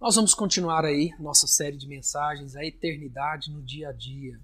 Nós 0.00 0.16
vamos 0.16 0.34
continuar 0.34 0.84
aí 0.84 1.14
nossa 1.18 1.46
série 1.46 1.76
de 1.76 1.86
mensagens, 1.86 2.56
a 2.56 2.64
eternidade 2.64 3.50
no 3.50 3.62
dia 3.62 3.88
a 3.88 3.92
dia. 3.92 4.38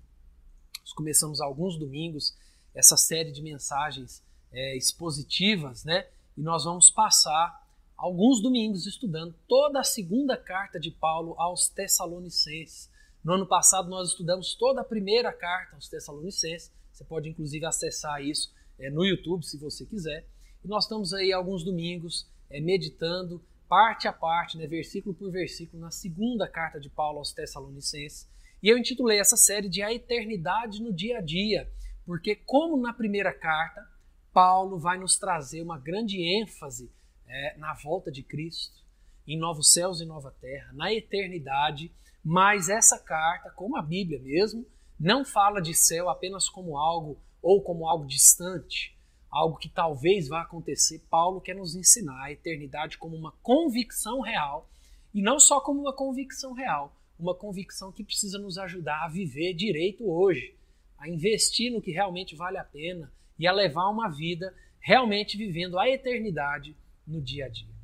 Nós 0.81 0.93
começamos 0.93 1.41
alguns 1.41 1.77
domingos 1.77 2.35
essa 2.73 2.97
série 2.97 3.33
de 3.33 3.43
mensagens 3.43 4.23
é, 4.53 4.77
expositivas, 4.77 5.85
né? 5.85 6.07
E 6.37 6.41
nós 6.41 6.65
vamos 6.65 6.89
passar 6.89 7.69
alguns 7.97 8.41
domingos 8.41 8.87
estudando 8.87 9.35
toda 9.47 9.81
a 9.81 9.85
segunda 9.85 10.37
carta 10.37 10.79
de 10.79 10.91
Paulo 10.91 11.35
aos 11.37 11.69
Tessalonicenses. 11.69 12.89
No 13.23 13.35
ano 13.35 13.47
passado 13.47 13.91
nós 13.91 14.11
estudamos 14.11 14.55
toda 14.55 14.81
a 14.81 14.85
primeira 14.85 15.33
carta 15.33 15.75
aos 15.75 15.89
Tessalonicenses. 15.89 16.73
Você 16.93 17.05
pode 17.05 17.29
inclusive 17.29 17.67
acessar 17.67 18.23
isso 18.25 18.55
é, 18.79 18.89
no 18.89 19.05
YouTube 19.05 19.45
se 19.45 19.59
você 19.59 19.85
quiser. 19.85 20.27
E 20.65 20.69
nós 20.69 20.85
estamos 20.85 21.13
aí 21.13 21.33
alguns 21.33 21.65
domingos 21.65 22.27
é, 22.49 22.61
meditando 22.61 23.43
parte 23.71 24.09
a 24.09 24.13
parte, 24.13 24.59
né, 24.59 24.67
versículo 24.67 25.15
por 25.15 25.31
versículo, 25.31 25.81
na 25.81 25.93
segunda 25.93 26.49
carta 26.49 26.81
de 26.81 26.91
Paulo 26.91 27.19
aos 27.19 27.33
Tessalonicenses. 27.33 28.29
E 28.61 28.69
eu 28.69 28.77
intitulei 28.77 29.21
essa 29.21 29.37
série 29.37 29.69
de 29.69 29.81
A 29.81 29.93
Eternidade 29.95 30.83
no 30.83 30.93
Dia 30.93 31.19
a 31.19 31.21
Dia, 31.21 31.71
porque, 32.05 32.35
como 32.35 32.77
na 32.77 32.93
primeira 32.93 33.33
carta, 33.33 33.89
Paulo 34.33 34.77
vai 34.77 34.99
nos 34.99 35.17
trazer 35.17 35.63
uma 35.63 35.79
grande 35.79 36.21
ênfase 36.21 36.91
é, 37.29 37.57
na 37.59 37.73
volta 37.75 38.11
de 38.11 38.25
Cristo, 38.25 38.83
em 39.25 39.39
novos 39.39 39.73
céus 39.73 40.01
e 40.01 40.05
nova 40.05 40.35
terra, 40.41 40.73
na 40.73 40.93
eternidade, 40.93 41.93
mas 42.25 42.69
essa 42.69 42.99
carta, 42.99 43.53
como 43.53 43.77
a 43.77 43.83
Bíblia 43.83 44.19
mesmo, 44.19 44.67
não 44.99 45.25
fala 45.25 45.63
de 45.63 45.75
céu 45.75 46.11
apenas 46.11 46.49
como 46.49 46.77
algo 46.77 47.21
ou 47.41 47.63
como 47.63 47.89
algo 47.89 48.05
distante, 48.05 48.99
algo 49.31 49.57
que 49.57 49.69
talvez 49.69 50.29
vá 50.29 50.43
acontecer, 50.43 51.01
Paulo 51.09 51.41
quer 51.41 51.55
nos 51.55 51.75
ensinar 51.75 52.25
a 52.25 52.33
eternidade 52.33 52.99
como 52.99 53.17
uma 53.17 53.33
convicção 53.43 54.21
real 54.21 54.69
e 55.15 55.23
não 55.23 55.39
só 55.39 55.61
como 55.61 55.81
uma 55.81 55.93
convicção 55.95 56.53
real, 56.53 56.97
uma 57.19 57.35
convicção 57.35 57.93
que 57.93 58.03
precisa 58.03 58.39
nos 58.39 58.59
ajudar 58.59 59.05
a 59.05 59.09
viver 59.09 59.55
direito 59.55 60.11
hoje, 60.11 60.57
a 60.99 61.09
investir 61.09 61.73
no 61.73 61.81
que 61.81 61.93
realmente 61.93 62.35
vale 62.35 62.59
a 62.59 62.65
pena 62.65 63.13
e 63.39 63.47
a 63.47 63.53
levar 63.53 63.89
uma 63.89 64.09
vida 64.09 64.55
realmente 64.81 65.37
vivendo 65.37 65.79
a 65.79 65.89
eternidade 65.89 66.77
no 67.07 67.21
dia 67.21 67.47
a 67.47 67.49
dia. 67.49 67.75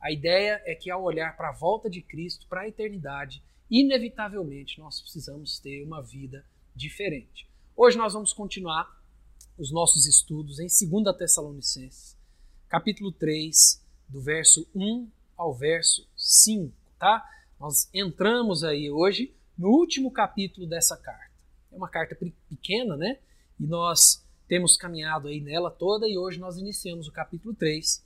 A 0.00 0.12
ideia 0.12 0.62
é 0.64 0.74
que 0.74 0.90
ao 0.90 1.02
olhar 1.02 1.36
para 1.36 1.48
a 1.48 1.54
volta 1.54 1.88
de 1.88 2.00
Cristo, 2.02 2.46
para 2.46 2.62
a 2.62 2.68
eternidade, 2.68 3.42
inevitavelmente 3.70 4.78
nós 4.78 5.00
precisamos 5.00 5.58
ter 5.58 5.82
uma 5.82 6.02
vida 6.02 6.44
diferente. 6.74 7.48
Hoje 7.76 7.96
nós 7.96 8.12
vamos 8.12 8.32
continuar 8.32 9.02
os 9.56 9.70
nossos 9.70 10.06
estudos 10.06 10.58
em 10.58 10.66
2 10.66 11.16
Tessalonicenses, 11.16 12.16
capítulo 12.68 13.12
3, 13.12 13.80
do 14.08 14.20
verso 14.20 14.66
1 14.74 15.08
ao 15.36 15.54
verso 15.54 16.06
5, 16.16 16.72
tá? 16.98 17.24
Nós 17.58 17.88
entramos 17.94 18.64
aí 18.64 18.90
hoje 18.90 19.32
no 19.56 19.68
último 19.68 20.10
capítulo 20.10 20.66
dessa 20.66 20.96
carta. 20.96 21.32
É 21.72 21.76
uma 21.76 21.88
carta 21.88 22.16
pequena, 22.48 22.96
né? 22.96 23.18
E 23.58 23.66
nós 23.66 24.24
temos 24.48 24.76
caminhado 24.76 25.28
aí 25.28 25.40
nela 25.40 25.70
toda 25.70 26.08
e 26.08 26.18
hoje 26.18 26.38
nós 26.38 26.58
iniciamos 26.58 27.06
o 27.06 27.12
capítulo 27.12 27.54
3. 27.54 28.02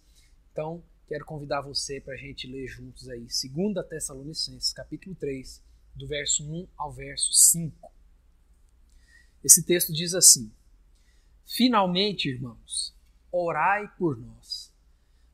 Então, 0.53 0.83
quero 1.09 1.25
convidar 1.25 1.63
você 1.63 2.01
para 2.01 2.15
a 2.15 2.19
gente 2.19 2.47
ler 2.47 2.67
juntos 2.67 3.09
aí 3.09 3.27
2 3.27 3.89
Tessalonicenses, 3.89 4.73
capítulo 4.73 5.15
3, 5.15 5.63
do 5.95 6.07
verso 6.07 6.45
1 6.45 6.69
ao 6.77 6.93
verso 6.93 7.33
5. 7.33 7.91
Esse 9.43 9.63
texto 9.63 9.93
diz 9.93 10.15
assim: 10.15 10.53
Finalmente, 11.51 12.29
irmãos, 12.29 12.95
orai 13.33 13.91
por 13.97 14.19
nós, 14.19 14.71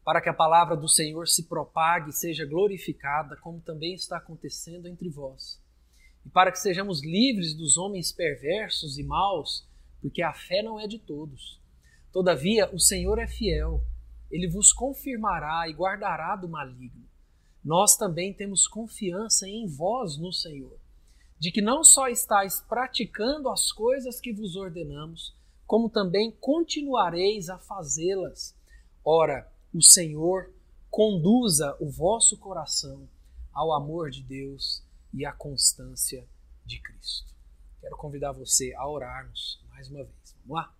para 0.05 0.21
que 0.21 0.29
a 0.29 0.33
palavra 0.33 0.77
do 0.77 0.89
Senhor 0.89 1.27
se 1.27 1.49
propague 1.49 2.11
e 2.11 2.13
seja 2.13 2.47
glorificada, 2.47 3.37
como 3.39 3.61
também 3.61 3.95
está 3.95 4.19
acontecendo 4.19 4.87
entre 4.87 5.11
vós, 5.11 5.61
e 6.25 6.29
para 6.29 6.53
que 6.53 6.61
sejamos 6.61 7.03
livres 7.03 7.53
dos 7.53 7.77
homens 7.77 8.13
perversos 8.13 8.97
e 8.97 9.03
maus, 9.03 9.69
porque 10.01 10.23
a 10.23 10.33
fé 10.33 10.63
não 10.63 10.79
é 10.79 10.87
de 10.87 11.01
todos. 11.01 11.61
Todavia, 12.13 12.73
o 12.73 12.79
Senhor 12.79 13.19
é 13.19 13.27
fiel, 13.27 13.85
ele 14.31 14.47
vos 14.47 14.73
confirmará 14.73 15.69
e 15.69 15.73
guardará 15.73 16.37
do 16.37 16.49
maligno. 16.49 17.09
Nós 17.63 17.97
também 17.97 18.33
temos 18.33 18.69
confiança 18.69 19.49
em 19.49 19.67
vós 19.67 20.17
no 20.17 20.33
Senhor, 20.33 20.79
de 21.41 21.51
que 21.51 21.61
não 21.61 21.83
só 21.83 22.07
estáis 22.07 22.61
praticando 22.61 23.49
as 23.49 23.73
coisas 23.73 24.21
que 24.21 24.33
vos 24.33 24.55
ordenamos, 24.55 25.35
como 25.67 25.89
também 25.89 26.31
continuareis 26.31 27.49
a 27.49 27.59
fazê-las. 27.59 28.55
Ora, 29.05 29.51
o 29.73 29.83
Senhor 29.83 30.53
conduza 30.91 31.77
o 31.81 31.91
vosso 31.91 32.37
coração 32.37 33.09
ao 33.53 33.73
amor 33.73 34.11
de 34.11 34.23
Deus 34.23 34.83
e 35.13 35.25
à 35.25 35.33
constância 35.33 36.27
de 36.65 36.81
Cristo. 36.81 37.33
Quero 37.81 37.97
convidar 37.97 38.33
você 38.33 38.73
a 38.75 38.89
orarmos 38.89 39.61
mais 39.71 39.89
uma 39.89 40.05
vez. 40.05 40.37
Vamos 40.47 40.63
lá? 40.63 40.75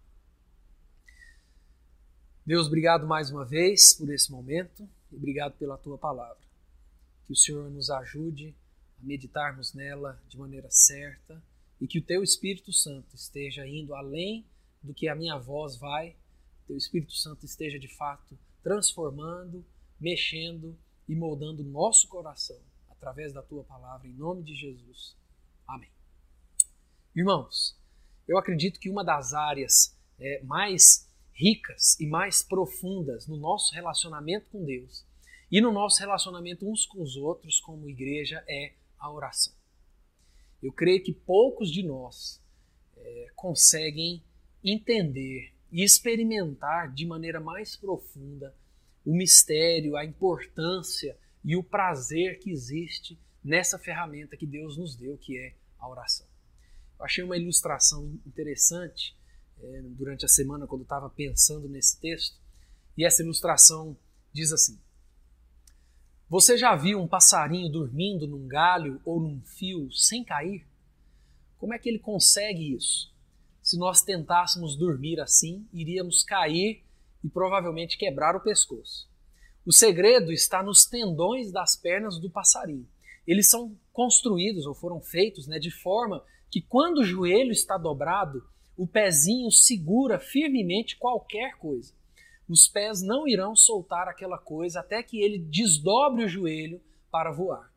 Deus, 2.47 2.67
obrigado 2.67 3.07
mais 3.07 3.31
uma 3.31 3.45
vez 3.45 3.95
por 3.95 4.13
esse 4.13 4.31
momento 4.31 4.89
e 5.11 5.17
obrigado 5.17 5.55
pela 5.55 5.79
tua 5.79 5.97
palavra. 5.97 6.43
Que 7.25 7.33
o 7.33 7.37
Senhor 7.37 7.71
nos 7.71 7.91
ajude 7.91 8.55
a 9.01 9.05
meditarmos 9.05 9.73
nela 9.73 10.21
de 10.29 10.39
maneira 10.39 10.71
certa 10.71 11.43
e 11.81 11.87
que 11.87 11.99
o 11.99 12.03
teu 12.03 12.23
Espírito 12.23 12.73
Santo 12.73 13.15
esteja 13.15 13.67
indo 13.67 13.95
além 13.95 14.45
do 14.85 14.95
que 14.95 15.09
a 15.09 15.15
minha 15.15 15.39
voz 15.39 15.77
vai, 15.77 16.15
teu 16.67 16.77
Espírito 16.77 17.15
Santo 17.15 17.45
esteja 17.45 17.79
de 17.79 17.89
fato 17.89 18.39
transformando, 18.63 19.65
mexendo 19.99 20.77
e 21.09 21.15
moldando 21.15 21.65
nosso 21.65 22.07
coração 22.09 22.59
através 22.91 23.33
da 23.33 23.43
tua 23.43 23.65
palavra, 23.65 24.07
em 24.07 24.13
nome 24.13 24.43
de 24.43 24.55
Jesus. 24.55 25.17
Amém. 25.67 25.91
Irmãos, 27.15 27.77
eu 28.29 28.39
acredito 28.39 28.79
que 28.79 28.91
uma 28.91 29.05
das 29.05 29.33
áreas 29.35 29.97
é, 30.19 30.43
mais 30.43 31.11
ricas 31.33 31.99
e 31.99 32.07
mais 32.07 32.43
profundas 32.43 33.27
no 33.27 33.37
nosso 33.37 33.75
relacionamento 33.75 34.49
com 34.51 34.65
Deus 34.65 35.05
e 35.51 35.61
no 35.61 35.73
nosso 35.73 36.01
relacionamento 36.01 36.71
uns 36.71 36.87
com 36.87 37.03
os 37.03 37.17
outros 37.17 37.61
como 37.61 37.89
igreja 37.89 38.45
é 38.49 38.75
a 38.99 39.11
oração. 39.11 39.55
Eu 40.63 40.73
creio 40.73 41.03
que 41.03 41.13
poucos 41.13 41.71
de 41.71 41.83
nós 41.83 42.41
é, 42.97 43.27
conseguem 43.37 44.23
entender 44.65 45.53
e 45.71 45.85
experimentar 45.85 46.93
de 46.93 47.07
maneira 47.07 47.41
mais 47.41 47.77
profunda 47.77 48.55
o 49.05 49.15
mistério, 49.15 49.97
a 49.97 50.05
importância 50.05 51.17
e 51.45 51.57
o 51.57 51.63
prazer 51.63 52.39
que 52.39 52.51
existe 52.51 53.19
nessa 53.45 53.79
ferramenta 53.79 54.37
que 54.37 54.47
Deus 54.47 54.79
nos 54.79 54.97
deu, 54.97 55.19
que 55.19 55.37
é 55.37 55.55
a 55.79 55.89
oração. 55.89 56.27
Eu 56.99 57.05
achei 57.05 57.23
uma 57.23 57.37
ilustração 57.37 58.19
interessante 58.27 59.15
é, 59.61 59.83
durante 59.83 60.25
a 60.25 60.29
semana, 60.29 60.67
quando 60.67 60.83
estava 60.83 61.11
pensando 61.11 61.69
nesse 61.69 62.01
texto, 62.01 62.41
e 62.97 63.05
essa 63.05 63.23
ilustração 63.23 63.97
diz 64.33 64.53
assim: 64.53 64.79
Você 66.29 66.57
já 66.57 66.75
viu 66.75 67.01
um 67.01 67.09
passarinho 67.09 67.71
dormindo 67.71 68.27
num 68.27 68.47
galho 68.47 69.01
ou 69.05 69.21
num 69.21 69.43
fio 69.43 69.93
sem 69.93 70.25
cair? 70.25 70.67
Como 71.59 71.75
é 71.75 71.79
que 71.79 71.89
ele 71.89 71.99
consegue 71.99 72.75
isso? 72.75 73.14
Se 73.65 73.79
nós 73.79 74.03
tentássemos 74.03 74.77
dormir 74.77 75.19
assim, 75.19 75.67
iríamos 75.73 76.23
cair 76.23 76.85
e 77.25 77.31
provavelmente 77.31 77.97
quebrar 77.97 78.37
o 78.37 78.41
pescoço. 78.41 79.09
O 79.65 79.73
segredo 79.73 80.31
está 80.31 80.63
nos 80.63 80.85
tendões 80.85 81.51
das 81.51 81.75
pernas 81.75 82.19
do 82.19 82.29
passarinho. 82.29 82.87
Eles 83.27 83.49
são 83.49 83.75
construídos 83.91 84.67
ou 84.67 84.75
foram 84.75 85.01
feitos 85.01 85.47
né, 85.47 85.59
de 85.59 85.71
forma 85.71 86.23
que 86.51 86.61
quando 86.61 86.99
o 86.99 87.05
joelho 87.05 87.53
está 87.53 87.79
dobrado, 87.79 88.47
o 88.77 88.87
pezinho 88.87 89.51
segura 89.51 90.19
firmemente 90.19 90.99
qualquer 90.99 91.57
coisa. 91.57 91.95
Os 92.47 92.69
pés 92.69 93.01
não 93.01 93.27
irão 93.27 93.57
soltar 93.57 94.09
aquela 94.09 94.37
coisa 94.37 94.81
até 94.81 95.03
que 95.03 95.23
ele 95.23 95.39
desdobre 95.39 96.25
o 96.25 96.29
joelho 96.29 96.83
para 97.11 97.33
voar. 97.33 97.73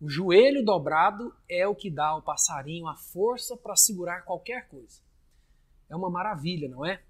O 0.00 0.08
joelho 0.08 0.64
dobrado 0.64 1.34
é 1.46 1.68
o 1.68 1.74
que 1.74 1.90
dá 1.90 2.06
ao 2.06 2.22
passarinho 2.22 2.86
a 2.86 2.96
força 2.96 3.54
para 3.54 3.76
segurar 3.76 4.22
qualquer 4.22 4.66
coisa. 4.68 5.04
É 5.88 5.96
uma 5.96 6.10
maravilha, 6.10 6.68
não 6.68 6.84
é? 6.84 7.02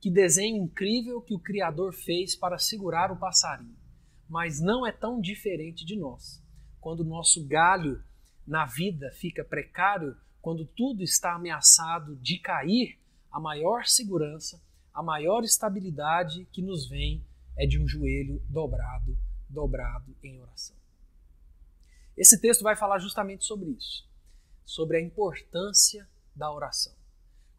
Que 0.00 0.10
desenho 0.10 0.64
incrível 0.64 1.20
que 1.20 1.34
o 1.34 1.38
Criador 1.38 1.92
fez 1.92 2.34
para 2.34 2.58
segurar 2.58 3.12
o 3.12 3.16
passarinho. 3.16 3.76
Mas 4.28 4.60
não 4.60 4.86
é 4.86 4.90
tão 4.90 5.20
diferente 5.20 5.84
de 5.84 5.96
nós. 5.96 6.42
Quando 6.80 7.00
o 7.00 7.04
nosso 7.04 7.46
galho 7.46 8.02
na 8.46 8.66
vida 8.66 9.12
fica 9.12 9.44
precário, 9.44 10.16
quando 10.40 10.66
tudo 10.66 11.02
está 11.02 11.34
ameaçado 11.34 12.16
de 12.16 12.38
cair, 12.38 12.98
a 13.30 13.38
maior 13.38 13.84
segurança, 13.84 14.60
a 14.92 15.02
maior 15.02 15.44
estabilidade 15.44 16.46
que 16.52 16.60
nos 16.60 16.88
vem 16.88 17.24
é 17.56 17.66
de 17.66 17.80
um 17.80 17.86
joelho 17.86 18.42
dobrado, 18.48 19.16
dobrado 19.48 20.16
em 20.22 20.40
oração. 20.40 20.76
Esse 22.16 22.40
texto 22.40 22.62
vai 22.62 22.76
falar 22.76 22.98
justamente 22.98 23.44
sobre 23.44 23.70
isso, 23.70 24.08
sobre 24.64 24.98
a 24.98 25.00
importância 25.00 26.08
da 26.34 26.52
oração. 26.52 27.01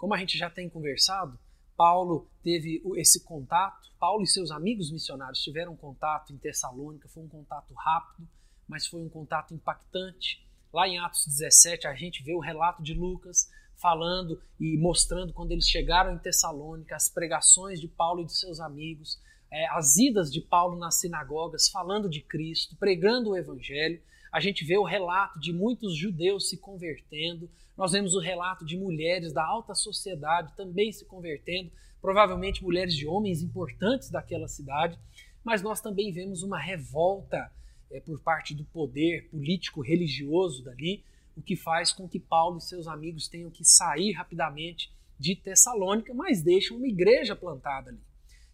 Como 0.03 0.13
a 0.13 0.17
gente 0.17 0.37
já 0.37 0.49
tem 0.49 0.67
conversado, 0.67 1.39
Paulo 1.77 2.29
teve 2.43 2.83
esse 2.97 3.23
contato, 3.23 3.89
Paulo 3.97 4.21
e 4.21 4.27
seus 4.27 4.51
amigos 4.51 4.91
missionários 4.91 5.41
tiveram 5.41 5.77
contato 5.77 6.33
em 6.33 6.37
Tessalônica, 6.37 7.07
foi 7.07 7.23
um 7.23 7.29
contato 7.29 7.73
rápido, 7.73 8.27
mas 8.67 8.85
foi 8.85 9.01
um 9.01 9.07
contato 9.07 9.53
impactante. 9.53 10.45
Lá 10.73 10.89
em 10.89 10.99
Atos 10.99 11.25
17, 11.25 11.87
a 11.87 11.95
gente 11.95 12.21
vê 12.21 12.33
o 12.33 12.41
relato 12.41 12.83
de 12.83 12.93
Lucas 12.93 13.49
falando 13.77 14.41
e 14.59 14.77
mostrando 14.77 15.31
quando 15.31 15.53
eles 15.53 15.69
chegaram 15.69 16.13
em 16.13 16.19
Tessalônica, 16.19 16.93
as 16.93 17.07
pregações 17.07 17.79
de 17.79 17.87
Paulo 17.87 18.23
e 18.23 18.25
de 18.25 18.33
seus 18.33 18.59
amigos, 18.59 19.21
é, 19.53 19.67
as 19.69 19.97
idas 19.97 20.33
de 20.33 20.41
Paulo 20.41 20.75
nas 20.75 20.95
sinagogas, 20.95 21.69
falando 21.69 22.09
de 22.09 22.21
Cristo, 22.21 22.75
pregando 22.75 23.29
o 23.29 23.37
Evangelho. 23.37 24.01
A 24.31 24.39
gente 24.39 24.65
vê 24.65 24.75
o 24.79 24.83
relato 24.83 25.39
de 25.39 25.53
muitos 25.53 25.95
judeus 25.95 26.49
se 26.49 26.57
convertendo, 26.57 27.47
nós 27.77 27.91
vemos 27.91 28.15
o 28.15 28.19
relato 28.19 28.65
de 28.65 28.75
mulheres 28.75 29.31
da 29.31 29.45
alta 29.45 29.75
sociedade 29.75 30.55
também 30.57 30.91
se 30.91 31.05
convertendo, 31.05 31.71
provavelmente 32.01 32.63
mulheres 32.63 32.95
de 32.95 33.05
homens 33.05 33.43
importantes 33.43 34.09
daquela 34.09 34.47
cidade, 34.47 34.97
mas 35.43 35.61
nós 35.61 35.79
também 35.79 36.11
vemos 36.11 36.41
uma 36.41 36.57
revolta 36.57 37.51
é, 37.91 37.99
por 37.99 38.19
parte 38.21 38.55
do 38.55 38.65
poder 38.65 39.29
político 39.29 39.81
religioso 39.81 40.63
dali, 40.63 41.03
o 41.37 41.43
que 41.43 41.55
faz 41.55 41.93
com 41.93 42.09
que 42.09 42.19
Paulo 42.19 42.57
e 42.57 42.61
seus 42.61 42.87
amigos 42.87 43.27
tenham 43.27 43.51
que 43.51 43.63
sair 43.63 44.13
rapidamente 44.13 44.91
de 45.19 45.35
Tessalônica, 45.35 46.11
mas 46.11 46.41
deixam 46.41 46.77
uma 46.77 46.87
igreja 46.87 47.35
plantada 47.35 47.91
ali. 47.91 48.01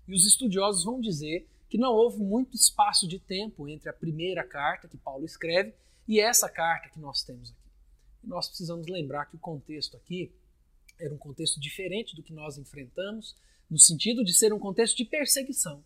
E 0.09 0.15
os 0.15 0.25
estudiosos 0.25 0.83
vão 0.83 0.99
dizer 0.99 1.47
que 1.69 1.77
não 1.77 1.93
houve 1.93 2.17
muito 2.17 2.55
espaço 2.55 3.07
de 3.07 3.19
tempo 3.19 3.69
entre 3.69 3.89
a 3.89 3.93
primeira 3.93 4.43
carta 4.43 4.87
que 4.87 4.97
Paulo 4.97 5.23
escreve 5.23 5.71
e 6.07 6.19
essa 6.19 6.49
carta 6.49 6.89
que 6.89 6.99
nós 6.99 7.21
temos 7.23 7.51
aqui. 7.51 7.69
Nós 8.23 8.47
precisamos 8.47 8.87
lembrar 8.87 9.27
que 9.27 9.35
o 9.35 9.39
contexto 9.39 9.95
aqui 9.95 10.33
era 10.99 11.13
um 11.13 11.17
contexto 11.17 11.59
diferente 11.59 12.15
do 12.15 12.23
que 12.23 12.33
nós 12.33 12.57
enfrentamos, 12.57 13.35
no 13.69 13.77
sentido 13.77 14.23
de 14.23 14.33
ser 14.33 14.51
um 14.51 14.57
contexto 14.57 14.97
de 14.97 15.05
perseguição. 15.05 15.83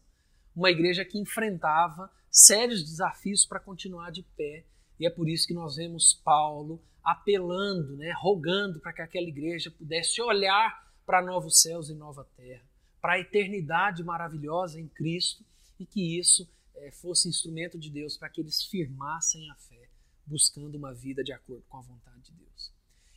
Uma 0.56 0.72
igreja 0.72 1.04
que 1.04 1.20
enfrentava 1.20 2.10
sérios 2.32 2.82
desafios 2.82 3.46
para 3.46 3.60
continuar 3.60 4.10
de 4.10 4.24
pé, 4.24 4.64
e 4.98 5.06
é 5.06 5.10
por 5.10 5.28
isso 5.28 5.46
que 5.46 5.54
nós 5.54 5.76
vemos 5.76 6.14
Paulo 6.14 6.82
apelando, 7.04 7.98
né, 7.98 8.14
rogando 8.18 8.80
para 8.80 8.94
que 8.94 9.02
aquela 9.02 9.28
igreja 9.28 9.70
pudesse 9.70 10.22
olhar 10.22 10.90
para 11.06 11.22
novos 11.22 11.62
céus 11.62 11.90
e 11.90 11.94
nova 11.94 12.26
terra, 12.38 12.64
para 13.04 13.16
a 13.16 13.20
eternidade 13.20 14.02
maravilhosa 14.02 14.80
em 14.80 14.88
Cristo, 14.88 15.44
e 15.78 15.86
que 15.86 16.18
isso 16.18 16.50
é, 16.74 16.90
fosse 16.90 17.28
instrumento 17.28 17.78
de 17.78 17.90
Deus 17.90 18.16
para 18.16 18.30
que 18.30 18.40
eles 18.40 18.64
firmassem 18.64 19.52
a 19.52 19.56
fé 19.56 19.90
buscando 20.26 20.76
uma 20.76 20.94
vida 20.94 21.22
de 21.22 21.34
acordo 21.34 21.66
com 21.68 21.76
a 21.76 21.82
vontade 21.82 22.22
de 22.22 22.32
Deus. 22.32 22.72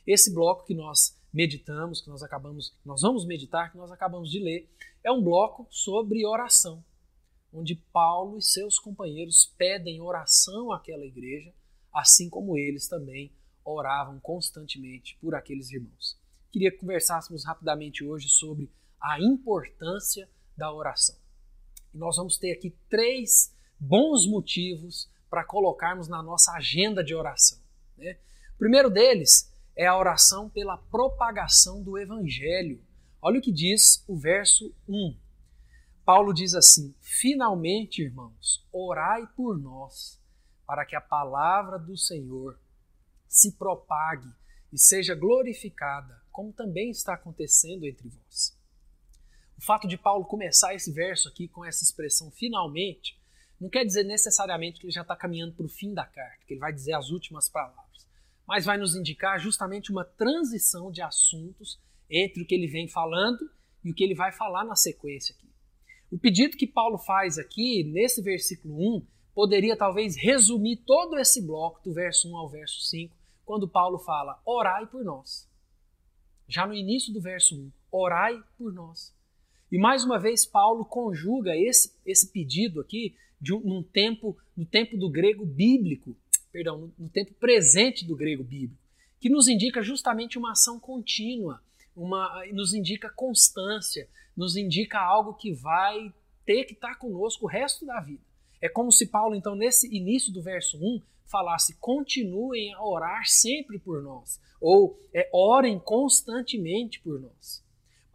Esse 0.05 0.33
bloco 0.33 0.65
que 0.65 0.75
nós 0.75 1.17
meditamos, 1.31 2.01
que 2.01 2.09
nós 2.09 2.21
acabamos, 2.21 2.75
nós 2.83 3.01
vamos 3.01 3.25
meditar, 3.25 3.71
que 3.71 3.77
nós 3.77 3.89
acabamos 3.89 4.29
de 4.29 4.39
ler, 4.39 4.69
é 5.01 5.09
um 5.09 5.23
bloco 5.23 5.65
sobre 5.69 6.25
oração, 6.25 6.83
onde 7.53 7.75
Paulo 7.93 8.37
e 8.37 8.41
seus 8.41 8.77
companheiros 8.77 9.45
pedem 9.57 10.01
oração 10.01 10.73
àquela 10.73 11.05
igreja, 11.05 11.53
assim 11.93 12.29
como 12.29 12.57
eles 12.57 12.89
também 12.89 13.31
oravam 13.63 14.19
constantemente 14.19 15.17
por 15.21 15.33
aqueles 15.33 15.71
irmãos. 15.71 16.19
Queria 16.51 16.71
que 16.71 16.77
conversássemos 16.77 17.45
rapidamente 17.45 18.03
hoje 18.03 18.27
sobre 18.27 18.69
a 18.99 19.19
importância 19.21 20.29
da 20.55 20.71
oração. 20.71 21.15
Nós 21.93 22.17
vamos 22.17 22.37
ter 22.37 22.51
aqui 22.51 22.75
três 22.89 23.53
bons 23.79 24.25
motivos 24.25 25.09
para 25.29 25.43
colocarmos 25.43 26.07
na 26.07 26.21
nossa 26.21 26.51
agenda 26.53 27.03
de 27.03 27.13
oração. 27.13 27.59
Né? 27.97 28.17
O 28.55 28.57
primeiro 28.57 28.89
deles 28.89 29.51
é 29.75 29.85
a 29.85 29.97
oração 29.97 30.49
pela 30.49 30.77
propagação 30.77 31.83
do 31.83 31.97
Evangelho. 31.97 32.81
Olha 33.21 33.39
o 33.39 33.41
que 33.41 33.51
diz 33.51 34.03
o 34.07 34.17
verso 34.17 34.73
1. 34.87 35.15
Paulo 36.03 36.33
diz 36.33 36.55
assim: 36.55 36.95
Finalmente, 36.99 38.01
irmãos, 38.01 38.65
orai 38.71 39.27
por 39.35 39.57
nós, 39.57 40.19
para 40.65 40.85
que 40.85 40.95
a 40.95 41.01
palavra 41.01 41.77
do 41.77 41.97
Senhor 41.97 42.59
se 43.27 43.51
propague 43.51 44.29
e 44.71 44.79
seja 44.79 45.13
glorificada, 45.13 46.21
como 46.31 46.51
também 46.51 46.89
está 46.89 47.13
acontecendo 47.13 47.85
entre 47.85 48.09
vós. 48.09 48.56
O 49.57 49.61
fato 49.61 49.87
de 49.87 49.97
Paulo 49.97 50.23
começar 50.25 50.75
esse 50.75 50.91
verso 50.91 51.27
aqui 51.27 51.47
com 51.47 51.65
essa 51.65 51.83
expressão 51.83 52.29
finalmente 52.31 53.19
não 53.59 53.69
quer 53.69 53.83
dizer 53.83 54.03
necessariamente 54.03 54.79
que 54.79 54.85
ele 54.85 54.93
já 54.93 55.01
está 55.01 55.15
caminhando 55.15 55.53
para 55.53 55.65
o 55.65 55.69
fim 55.69 55.93
da 55.93 56.05
carta, 56.05 56.45
que 56.45 56.53
ele 56.53 56.59
vai 56.59 56.71
dizer 56.71 56.93
as 56.93 57.09
últimas 57.09 57.49
palavras, 57.49 58.07
mas 58.47 58.65
vai 58.65 58.77
nos 58.77 58.95
indicar 58.95 59.39
justamente 59.39 59.91
uma 59.91 60.05
transição 60.05 60.91
de 60.91 61.01
assuntos 61.01 61.79
entre 62.07 62.43
o 62.43 62.45
que 62.45 62.53
ele 62.53 62.67
vem 62.67 62.87
falando 62.87 63.49
e 63.83 63.89
o 63.89 63.95
que 63.95 64.03
ele 64.03 64.13
vai 64.13 64.31
falar 64.31 64.63
na 64.63 64.75
sequência 64.75 65.35
aqui. 65.35 65.47
O 66.11 66.19
pedido 66.19 66.55
que 66.55 66.67
Paulo 66.67 66.99
faz 66.99 67.39
aqui, 67.39 67.83
nesse 67.83 68.21
versículo 68.21 68.97
1, 68.97 69.07
poderia 69.33 69.75
talvez 69.75 70.15
resumir 70.15 70.77
todo 70.85 71.17
esse 71.17 71.41
bloco, 71.41 71.81
do 71.83 71.93
verso 71.93 72.29
1 72.31 72.37
ao 72.37 72.47
verso 72.47 72.79
5, 72.81 73.15
quando 73.43 73.67
Paulo 73.67 73.97
fala: 73.99 74.39
orai 74.45 74.85
por 74.85 75.03
nós. 75.03 75.49
Já 76.47 76.65
no 76.65 76.73
início 76.73 77.11
do 77.11 77.19
verso 77.19 77.55
1, 77.55 77.71
orai 77.91 78.41
por 78.57 78.71
nós. 78.71 79.16
E 79.71 79.77
mais 79.77 80.03
uma 80.03 80.17
vez, 80.17 80.45
Paulo 80.45 80.85
conjuga 80.85 81.55
esse, 81.55 81.93
esse 82.05 82.31
pedido 82.31 82.79
aqui 82.79 83.15
de 83.39 83.53
um, 83.53 83.83
tempo, 83.83 84.37
no 84.55 84.65
tempo 84.65 84.97
do 84.97 85.09
grego 85.09 85.45
bíblico, 85.45 86.15
perdão, 86.51 86.77
no, 86.77 86.93
no 86.97 87.09
tempo 87.09 87.33
presente 87.33 88.05
do 88.05 88.15
grego 88.15 88.43
bíblico, 88.43 88.81
que 89.19 89.29
nos 89.29 89.47
indica 89.47 89.81
justamente 89.81 90.37
uma 90.37 90.51
ação 90.51 90.79
contínua, 90.79 91.61
uma, 91.95 92.45
nos 92.53 92.73
indica 92.73 93.09
constância, 93.09 94.07
nos 94.35 94.55
indica 94.55 94.99
algo 94.99 95.33
que 95.33 95.51
vai 95.51 96.13
ter 96.45 96.63
que 96.63 96.73
estar 96.73 96.95
conosco 96.95 97.45
o 97.45 97.49
resto 97.49 97.85
da 97.85 97.99
vida. 97.99 98.23
É 98.61 98.69
como 98.69 98.91
se 98.91 99.07
Paulo, 99.07 99.35
então, 99.35 99.55
nesse 99.55 99.93
início 99.95 100.31
do 100.31 100.41
verso 100.41 100.77
1, 100.77 101.01
falasse: 101.25 101.75
continuem 101.79 102.73
a 102.73 102.83
orar 102.83 103.27
sempre 103.27 103.77
por 103.77 104.01
nós, 104.01 104.39
ou 104.59 104.99
é, 105.13 105.29
orem 105.33 105.77
constantemente 105.77 106.99
por 107.01 107.19
nós. 107.19 107.63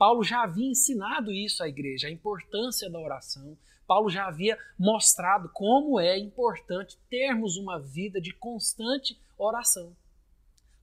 Paulo 0.03 0.25
já 0.25 0.43
havia 0.43 0.69
ensinado 0.69 1.31
isso 1.31 1.63
à 1.63 1.69
igreja, 1.69 2.09
a 2.09 2.11
importância 2.11 2.91
da 2.91 2.99
oração, 2.99 3.57
Paulo 3.87 4.11
já 4.11 4.27
havia 4.27 4.59
mostrado 4.77 5.49
como 5.51 6.01
é 6.01 6.19
importante 6.19 6.99
termos 7.09 7.57
uma 7.57 7.79
vida 7.79 8.21
de 8.21 8.33
constante 8.33 9.17
oração. 9.39 9.97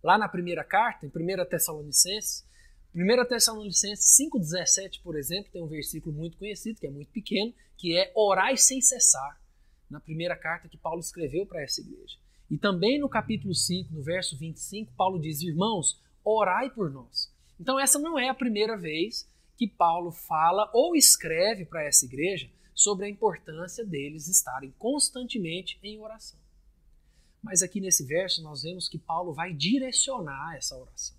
Lá 0.01 0.17
na 0.17 0.29
primeira 0.29 0.63
carta, 0.63 1.05
em 1.05 1.09
1 1.09 1.45
Tessalonicenses, 1.49 2.47
1 2.95 3.25
Tessalonicenses 3.25 4.17
5,17, 4.17 5.01
por 5.03 5.17
exemplo, 5.17 5.51
tem 5.51 5.61
um 5.61 5.67
versículo 5.67 6.15
muito 6.15 6.37
conhecido, 6.37 6.79
que 6.79 6.87
é 6.87 6.89
muito 6.89 7.11
pequeno, 7.11 7.53
que 7.75 7.97
é 7.97 8.13
orai 8.15 8.55
sem 8.55 8.79
cessar, 8.79 9.37
na 9.89 9.99
primeira 9.99 10.37
carta 10.37 10.69
que 10.69 10.77
Paulo 10.77 11.01
escreveu 11.01 11.45
para 11.45 11.61
essa 11.61 11.81
igreja. 11.81 12.17
E 12.49 12.57
também 12.57 12.97
no 12.97 13.09
capítulo 13.09 13.53
5, 13.53 13.93
no 13.93 14.01
verso 14.01 14.37
25, 14.37 14.93
Paulo 14.93 15.19
diz: 15.19 15.41
Irmãos, 15.41 16.01
orai 16.23 16.69
por 16.69 16.89
nós. 16.89 17.37
Então, 17.59 17.79
essa 17.79 17.99
não 17.99 18.17
é 18.17 18.29
a 18.29 18.33
primeira 18.33 18.77
vez 18.77 19.29
que 19.57 19.67
Paulo 19.67 20.11
fala 20.11 20.69
ou 20.73 20.95
escreve 20.95 21.65
para 21.65 21.83
essa 21.83 22.05
igreja 22.05 22.49
sobre 22.73 23.05
a 23.05 23.09
importância 23.09 23.85
deles 23.85 24.29
estarem 24.29 24.71
constantemente 24.79 25.77
em 25.83 25.99
oração. 25.99 26.39
Mas 27.43 27.61
aqui 27.61 27.81
nesse 27.81 28.05
verso 28.05 28.41
nós 28.41 28.63
vemos 28.63 28.87
que 28.87 28.97
Paulo 28.97 29.33
vai 29.33 29.53
direcionar 29.53 30.55
essa 30.55 30.77
oração. 30.77 31.17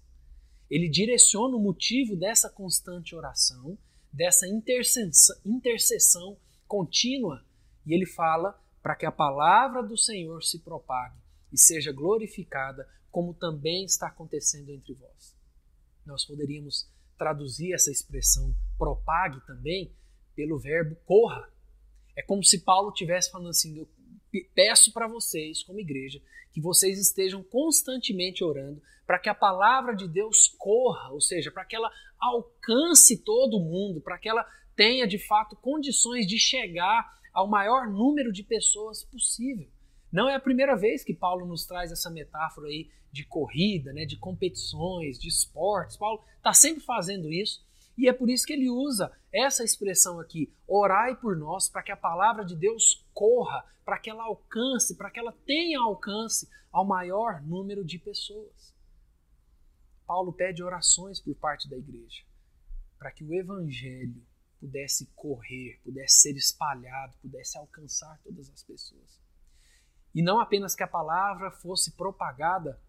Ele 0.71 0.89
direciona 0.89 1.55
o 1.57 1.61
motivo 1.61 2.17
dessa 2.17 2.49
constante 2.49 3.15
oração, 3.15 3.77
dessa 4.11 4.47
intercessão, 4.49 6.39
contínua, 6.67 7.45
e 7.85 7.93
ele 7.93 8.07
fala 8.07 8.59
para 8.83 8.97
que 8.97 9.05
a 9.05 9.13
palavra 9.13 9.83
do 9.83 9.99
Senhor 9.99 10.43
se 10.43 10.61
propague 10.61 11.19
e 11.53 11.59
seja 11.59 11.93
glorificada, 11.93 12.89
como 13.11 13.35
também 13.35 13.85
está 13.85 14.07
acontecendo 14.07 14.71
entre 14.71 14.95
vós. 14.95 15.40
Nós 16.05 16.25
poderíamos 16.25 16.89
traduzir 17.19 17.73
essa 17.73 17.91
expressão 17.91 18.55
propague 18.79 19.41
também 19.47 19.93
pelo 20.35 20.59
verbo 20.59 20.97
corra. 21.05 21.49
É 22.17 22.23
como 22.23 22.43
se 22.43 22.61
Paulo 22.61 22.91
estivesse 22.91 23.31
falando 23.31 23.51
assim: 23.51 23.79
eu 23.79 23.89
peço 24.55 24.93
para 24.93 25.07
vocês, 25.07 25.63
como 25.63 25.81
igreja, 25.81 26.21
que 26.53 26.61
vocês 26.61 26.99
estejam 26.99 27.43
constantemente 27.43 28.43
orando 28.43 28.83
para 29.07 29.19
que 29.19 29.29
a 29.29 29.35
palavra 29.35 29.95
de 29.95 30.07
Deus 30.07 30.47
corra, 30.57 31.11
ou 31.11 31.21
seja, 31.21 31.51
para 31.51 31.65
que 31.65 31.75
ela 31.75 31.91
alcance 32.19 33.19
todo 33.19 33.59
mundo, 33.59 34.01
para 34.01 34.17
que 34.17 34.29
ela 34.29 34.47
tenha 34.77 35.05
de 35.07 35.19
fato 35.19 35.57
condições 35.57 36.27
de 36.27 36.39
chegar 36.39 37.19
ao 37.33 37.49
maior 37.49 37.91
número 37.91 38.33
de 38.33 38.45
pessoas 38.45 39.03
possível. 39.03 39.69
Não 40.13 40.29
é 40.29 40.35
a 40.35 40.41
primeira 40.41 40.77
vez 40.77 41.05
que 41.05 41.15
Paulo 41.15 41.47
nos 41.47 41.65
traz 41.65 41.93
essa 41.93 42.11
metáfora 42.11 42.69
aí 42.69 42.91
de 43.13 43.25
corrida, 43.25 43.93
né, 43.93 44.05
de 44.05 44.17
competições, 44.17 45.19
de 45.19 45.29
esportes. 45.29 45.97
Paulo 45.97 46.23
está 46.37 46.53
sempre 46.53 46.83
fazendo 46.83 47.31
isso. 47.31 47.65
E 47.97 48.09
é 48.09 48.13
por 48.13 48.31
isso 48.31 48.47
que 48.47 48.53
ele 48.53 48.71
usa 48.71 49.13
essa 49.33 49.63
expressão 49.63 50.19
aqui: 50.19 50.53
orai 50.67 51.15
por 51.17 51.37
nós, 51.37 51.69
para 51.69 51.83
que 51.83 51.93
a 51.93 51.97
palavra 51.97 52.45
de 52.45 52.57
Deus 52.57 53.07
corra, 53.13 53.65
para 53.85 53.99
que 53.99 54.09
ela 54.09 54.25
alcance, 54.25 54.97
para 54.97 55.11
que 55.11 55.19
ela 55.19 55.33
tenha 55.45 55.81
alcance 55.81 56.49
ao 56.73 56.85
maior 56.85 57.43
número 57.43 57.85
de 57.85 57.99
pessoas. 57.99 58.75
Paulo 60.07 60.33
pede 60.33 60.63
orações 60.63 61.21
por 61.21 61.35
parte 61.37 61.69
da 61.69 61.77
igreja, 61.77 62.25
para 62.99 63.13
que 63.13 63.23
o 63.25 63.33
evangelho 63.33 64.27
pudesse 64.59 65.07
correr, 65.15 65.81
pudesse 65.85 66.21
ser 66.21 66.37
espalhado, 66.37 67.17
pudesse 67.23 67.57
alcançar 67.57 68.19
todas 68.23 68.51
as 68.51 68.63
pessoas. 68.63 69.21
E 70.15 70.23
não 70.23 70.41
apenas 70.41 70.75
que 70.75 70.83
a 70.83 70.89
palavra 70.89 71.51
fosse 71.51 71.93
propagada, 71.93 72.81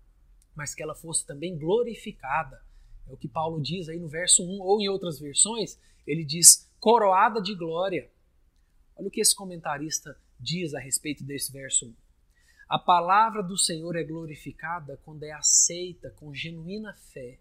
mas 0.56 0.74
que 0.74 0.82
ela 0.82 0.96
fosse 0.96 1.26
também 1.26 1.58
glorificada. 1.58 2.64
É 3.08 3.14
o 3.14 3.18
que 3.18 3.28
Paulo 3.28 3.62
diz 3.62 3.90
aí 3.90 4.00
no 4.00 4.08
verso 4.08 4.44
1, 4.44 4.62
ou 4.62 4.82
em 4.82 4.90
outras 4.90 5.20
versões, 5.20 5.80
ele 6.06 6.26
diz 6.26 6.70
coroada 6.80 7.42
de 7.42 7.56
glória. 7.56 8.12
Olha 8.96 9.08
o 9.08 9.12
que 9.12 9.22
esse 9.22 9.36
comentarista 9.36 10.18
diz 10.40 10.74
a 10.74 10.80
respeito 10.80 11.24
desse 11.24 11.52
verso 11.52 11.88
1. 11.88 11.96
A 12.68 12.80
palavra 12.80 13.44
do 13.44 13.58
Senhor 13.58 13.96
é 13.96 14.04
glorificada 14.04 14.98
quando 15.04 15.24
é 15.24 15.32
aceita 15.32 16.10
com 16.12 16.34
genuína 16.34 16.94
fé, 16.94 17.38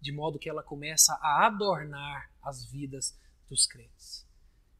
de 0.00 0.12
modo 0.12 0.38
que 0.38 0.48
ela 0.48 0.62
começa 0.62 1.14
a 1.22 1.46
adornar 1.46 2.30
as 2.42 2.64
vidas 2.64 3.16
dos 3.48 3.64
crentes. 3.64 4.26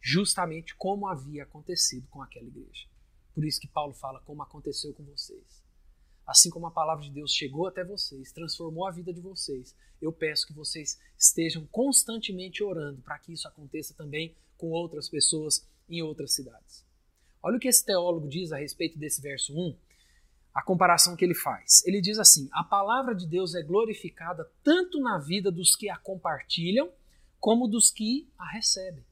Justamente 0.01 0.75
como 0.75 1.07
havia 1.07 1.45
acontecido 1.45 2.09
com 2.09 2.21
aquela 2.21 2.49
igreja. 2.49 2.92
Por 3.35 3.45
isso 3.45 3.61
que 3.61 3.69
Paulo 3.69 3.95
fala 3.95 4.21
como 4.21 4.43
aconteceu 4.43 4.93
com 4.93 5.05
vocês. 5.05 5.63
Assim 6.27 6.51
como 6.51 6.67
a 6.67 6.71
palavra 6.71 7.05
de 7.05 7.11
Deus 7.11 7.33
chegou 7.33 7.67
até 7.67 7.85
vocês, 7.85 8.33
transformou 8.33 8.87
a 8.87 8.91
vida 8.91 9.13
de 9.13 9.21
vocês, 9.21 9.75
eu 10.01 10.13
peço 10.13 10.47
que 10.47 10.53
vocês 10.53 11.01
estejam 11.19 11.67
constantemente 11.67 12.63
orando 12.63 13.01
para 13.03 13.19
que 13.19 13.33
isso 13.33 13.49
aconteça 13.49 13.95
também 13.95 14.35
com 14.57 14.71
outras 14.71 15.09
pessoas 15.09 15.67
em 15.89 16.03
outras 16.03 16.33
cidades. 16.33 16.85
Olha 17.43 17.57
o 17.57 17.61
que 17.61 17.69
esse 17.69 17.85
teólogo 17.85 18.29
diz 18.29 18.53
a 18.53 18.57
respeito 18.57 18.99
desse 18.99 19.21
verso 19.21 19.53
1, 19.53 19.77
a 20.55 20.63
comparação 20.63 21.17
que 21.17 21.25
ele 21.25 21.35
faz. 21.35 21.85
Ele 21.85 22.01
diz 22.01 22.19
assim: 22.19 22.49
a 22.53 22.63
palavra 22.63 23.15
de 23.15 23.27
Deus 23.27 23.55
é 23.55 23.63
glorificada 23.63 24.49
tanto 24.63 25.01
na 25.01 25.19
vida 25.19 25.51
dos 25.51 25.75
que 25.75 25.89
a 25.89 25.97
compartilham, 25.97 26.91
como 27.41 27.67
dos 27.67 27.91
que 27.91 28.29
a 28.39 28.49
recebem. 28.49 29.05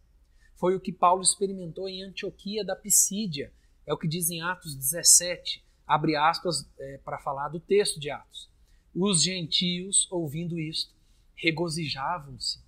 Foi 0.54 0.76
o 0.76 0.80
que 0.80 0.92
Paulo 0.92 1.22
experimentou 1.22 1.88
em 1.88 2.02
Antioquia 2.04 2.64
da 2.64 2.76
Pisídia, 2.76 3.52
é 3.90 3.92
o 3.92 3.98
que 3.98 4.06
diz 4.06 4.30
em 4.30 4.40
Atos 4.40 4.76
17, 4.76 5.64
abre 5.84 6.14
aspas 6.14 6.64
é, 6.78 6.98
para 6.98 7.18
falar 7.18 7.48
do 7.48 7.58
texto 7.58 7.98
de 7.98 8.08
Atos. 8.08 8.48
Os 8.94 9.20
gentios, 9.20 10.06
ouvindo 10.12 10.60
isto, 10.60 10.94
regozijavam-se 11.34 12.62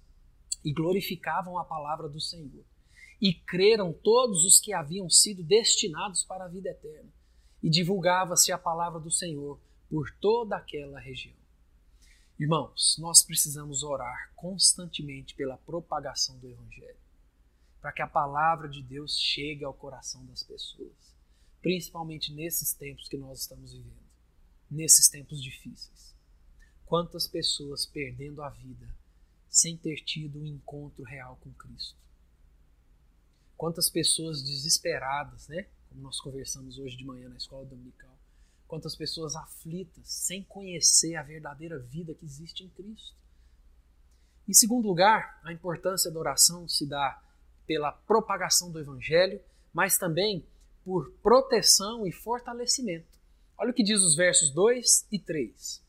e 0.65 0.73
glorificavam 0.73 1.57
a 1.57 1.65
palavra 1.65 2.09
do 2.09 2.21
Senhor. 2.21 2.65
E 3.21 3.33
creram 3.33 3.93
todos 3.93 4.45
os 4.45 4.59
que 4.59 4.73
haviam 4.73 5.09
sido 5.09 5.45
destinados 5.45 6.25
para 6.25 6.47
a 6.47 6.49
vida 6.49 6.71
eterna. 6.71 7.09
E 7.63 7.71
divulgava-se 7.71 8.51
a 8.51 8.59
palavra 8.59 8.99
do 8.99 9.11
Senhor 9.11 9.61
por 9.89 10.11
toda 10.21 10.57
aquela 10.57 10.99
região. 10.99 11.37
Irmãos, 12.37 12.97
nós 12.99 13.23
precisamos 13.23 13.85
orar 13.85 14.33
constantemente 14.35 15.37
pela 15.37 15.57
propagação 15.57 16.37
do 16.41 16.49
Evangelho, 16.49 16.99
para 17.83 17.91
que 17.91 18.01
a 18.01 18.07
palavra 18.07 18.69
de 18.69 18.81
Deus 18.81 19.19
chegue 19.19 19.65
ao 19.65 19.75
coração 19.75 20.25
das 20.27 20.45
pessoas, 20.45 21.13
principalmente 21.61 22.33
nesses 22.33 22.73
tempos 22.73 23.09
que 23.09 23.19
nós 23.19 23.41
estamos 23.41 23.73
vivendo, 23.73 24.09
nesses 24.71 25.09
tempos 25.09 25.43
difíceis. 25.43 26.15
Quantas 26.87 27.27
pessoas 27.27 27.85
perdendo 27.85 28.41
a 28.41 28.51
vida 28.51 28.89
sem 29.49 29.77
ter 29.77 29.97
tido 29.97 30.39
um 30.39 30.47
encontro 30.47 31.03
real 31.03 31.37
com 31.43 31.53
Cristo? 31.55 31.99
Quantas 33.57 33.91
pessoas 33.91 34.43
desesperadas, 34.43 35.49
né? 35.49 35.67
Como 35.89 36.03
nós 36.03 36.21
conversamos 36.21 36.79
hoje 36.79 36.97
de 36.97 37.05
manhã 37.05 37.29
na 37.29 37.37
escola 37.37 37.65
dominical. 37.65 38.17
Quantas 38.69 38.95
pessoas 38.95 39.35
aflitas 39.35 40.09
sem 40.09 40.45
conhecer 40.45 41.17
a 41.17 41.23
verdadeira 41.23 41.79
vida 41.81 42.15
que 42.15 42.25
existe 42.25 42.63
em 42.63 42.69
Cristo. 42.69 43.17
Em 44.49 44.53
segundo 44.53 44.87
lugar, 44.87 45.41
a 45.43 45.53
importância 45.53 46.11
da 46.11 46.21
oração 46.21 46.69
se 46.69 46.87
dá 46.87 47.21
pela 47.67 47.93
propagação 47.93 48.71
do 48.71 48.79
Evangelho, 48.79 49.41
mas 49.73 49.97
também 49.97 50.45
por 50.85 51.13
proteção 51.23 52.07
e 52.07 52.13
fortalecimento. 52.13 53.19
Olha 53.57 53.71
o 53.71 53.75
que 53.75 53.85
diz 53.85 54.03
os 54.03 54.17
versos 54.17 54.51
2 54.51 55.09
e 55.13 55.19
3. 55.19 55.83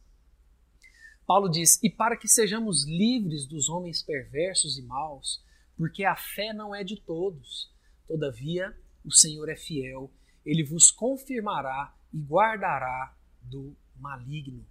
Paulo 1.25 1.49
diz: 1.49 1.81
E 1.81 1.89
para 1.89 2.17
que 2.17 2.27
sejamos 2.27 2.85
livres 2.85 3.47
dos 3.47 3.69
homens 3.69 4.01
perversos 4.01 4.77
e 4.77 4.81
maus, 4.81 5.43
porque 5.77 6.03
a 6.03 6.15
fé 6.15 6.53
não 6.53 6.75
é 6.75 6.83
de 6.83 6.97
todos. 6.97 7.71
Todavia, 8.07 8.75
o 9.03 9.11
Senhor 9.11 9.49
é 9.49 9.55
fiel, 9.55 10.11
ele 10.45 10.63
vos 10.63 10.91
confirmará 10.91 11.95
e 12.13 12.19
guardará 12.19 13.15
do 13.41 13.75
maligno. 13.97 14.65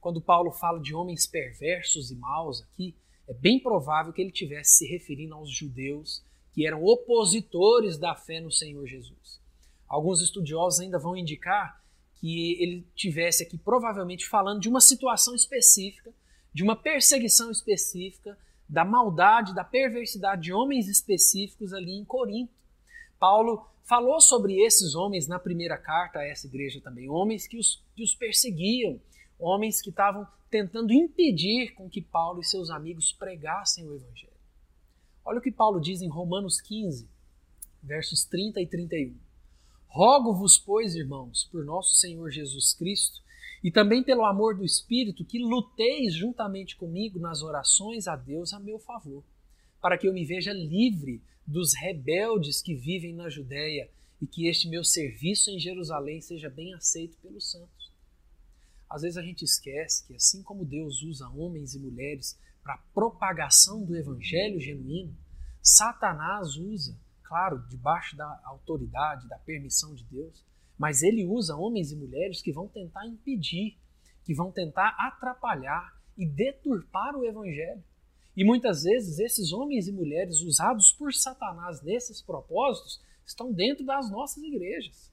Quando 0.00 0.20
Paulo 0.20 0.50
fala 0.50 0.80
de 0.80 0.94
homens 0.94 1.26
perversos 1.26 2.10
e 2.10 2.16
maus 2.16 2.60
aqui, 2.60 2.96
é 3.28 3.32
bem 3.32 3.60
provável 3.60 4.12
que 4.12 4.20
ele 4.20 4.30
estivesse 4.30 4.78
se 4.78 4.86
referindo 4.86 5.34
aos 5.34 5.50
judeus 5.50 6.24
que 6.52 6.66
eram 6.66 6.84
opositores 6.84 7.98
da 7.98 8.14
fé 8.14 8.40
no 8.40 8.50
Senhor 8.50 8.86
Jesus. 8.86 9.40
Alguns 9.88 10.20
estudiosos 10.20 10.80
ainda 10.80 10.98
vão 10.98 11.16
indicar 11.16 11.82
que 12.16 12.62
ele 12.62 12.86
tivesse 12.94 13.42
aqui 13.42 13.58
provavelmente 13.58 14.26
falando 14.28 14.60
de 14.60 14.68
uma 14.68 14.80
situação 14.80 15.34
específica, 15.34 16.12
de 16.52 16.62
uma 16.62 16.76
perseguição 16.76 17.50
específica, 17.50 18.38
da 18.68 18.84
maldade, 18.84 19.54
da 19.54 19.64
perversidade 19.64 20.42
de 20.42 20.52
homens 20.52 20.88
específicos 20.88 21.72
ali 21.72 21.92
em 21.92 22.04
Corinto. 22.04 22.52
Paulo 23.18 23.66
falou 23.84 24.20
sobre 24.20 24.62
esses 24.62 24.94
homens 24.94 25.26
na 25.26 25.38
primeira 25.38 25.76
carta 25.76 26.20
a 26.20 26.26
essa 26.26 26.46
igreja 26.46 26.80
também, 26.80 27.08
homens 27.08 27.46
que 27.46 27.58
os, 27.58 27.82
que 27.94 28.02
os 28.02 28.14
perseguiam, 28.14 29.00
homens 29.38 29.82
que 29.82 29.90
estavam 29.90 30.26
tentando 30.50 30.92
impedir 30.92 31.74
com 31.74 31.88
que 31.88 32.00
Paulo 32.00 32.40
e 32.40 32.44
seus 32.44 32.70
amigos 32.70 33.12
pregassem 33.12 33.86
o 33.86 33.94
evangelho. 33.94 34.31
Olha 35.24 35.38
o 35.38 35.42
que 35.42 35.52
Paulo 35.52 35.80
diz 35.80 36.02
em 36.02 36.08
Romanos 36.08 36.60
15, 36.60 37.08
versos 37.82 38.24
30 38.24 38.60
e 38.60 38.66
31. 38.66 39.16
Rogo-vos, 39.86 40.58
pois, 40.58 40.94
irmãos, 40.96 41.44
por 41.44 41.64
nosso 41.64 41.94
Senhor 41.94 42.30
Jesus 42.30 42.72
Cristo, 42.72 43.22
e 43.62 43.70
também 43.70 44.02
pelo 44.02 44.24
amor 44.24 44.56
do 44.56 44.64
Espírito, 44.64 45.24
que 45.24 45.38
luteis 45.38 46.14
juntamente 46.14 46.76
comigo 46.76 47.20
nas 47.20 47.42
orações 47.42 48.08
a 48.08 48.16
Deus 48.16 48.52
a 48.52 48.58
meu 48.58 48.80
favor, 48.80 49.22
para 49.80 49.96
que 49.96 50.08
eu 50.08 50.12
me 50.12 50.24
veja 50.24 50.52
livre 50.52 51.22
dos 51.46 51.72
rebeldes 51.74 52.60
que 52.60 52.74
vivem 52.74 53.14
na 53.14 53.28
Judéia 53.28 53.88
e 54.20 54.26
que 54.26 54.48
este 54.48 54.68
meu 54.68 54.82
serviço 54.82 55.50
em 55.50 55.58
Jerusalém 55.60 56.20
seja 56.20 56.48
bem 56.48 56.74
aceito 56.74 57.16
pelos 57.18 57.50
santos. 57.50 57.92
Às 58.90 59.02
vezes 59.02 59.16
a 59.16 59.22
gente 59.22 59.44
esquece 59.44 60.04
que, 60.06 60.14
assim 60.14 60.42
como 60.42 60.64
Deus 60.64 61.02
usa 61.02 61.28
homens 61.28 61.74
e 61.74 61.78
mulheres 61.78 62.38
para 62.62 62.74
a 62.74 62.82
propagação 62.94 63.84
do 63.84 63.96
evangelho 63.96 64.60
genuíno, 64.60 65.16
Satanás 65.60 66.56
usa 66.56 66.96
claro, 67.32 67.66
debaixo 67.66 68.14
da 68.14 68.42
autoridade, 68.44 69.26
da 69.26 69.38
permissão 69.38 69.94
de 69.94 70.04
Deus, 70.04 70.44
mas 70.76 71.02
ele 71.02 71.24
usa 71.24 71.56
homens 71.56 71.90
e 71.90 71.96
mulheres 71.96 72.42
que 72.42 72.52
vão 72.52 72.68
tentar 72.68 73.06
impedir, 73.06 73.78
que 74.22 74.34
vão 74.34 74.52
tentar 74.52 74.94
atrapalhar 74.98 75.98
e 76.14 76.26
deturpar 76.26 77.16
o 77.16 77.24
evangelho. 77.24 77.82
E 78.36 78.44
muitas 78.44 78.82
vezes 78.82 79.18
esses 79.18 79.50
homens 79.50 79.88
e 79.88 79.92
mulheres 79.92 80.42
usados 80.42 80.92
por 80.92 81.14
Satanás 81.14 81.80
nesses 81.80 82.20
propósitos 82.20 83.00
estão 83.24 83.50
dentro 83.50 83.86
das 83.86 84.10
nossas 84.10 84.42
igrejas. 84.42 85.10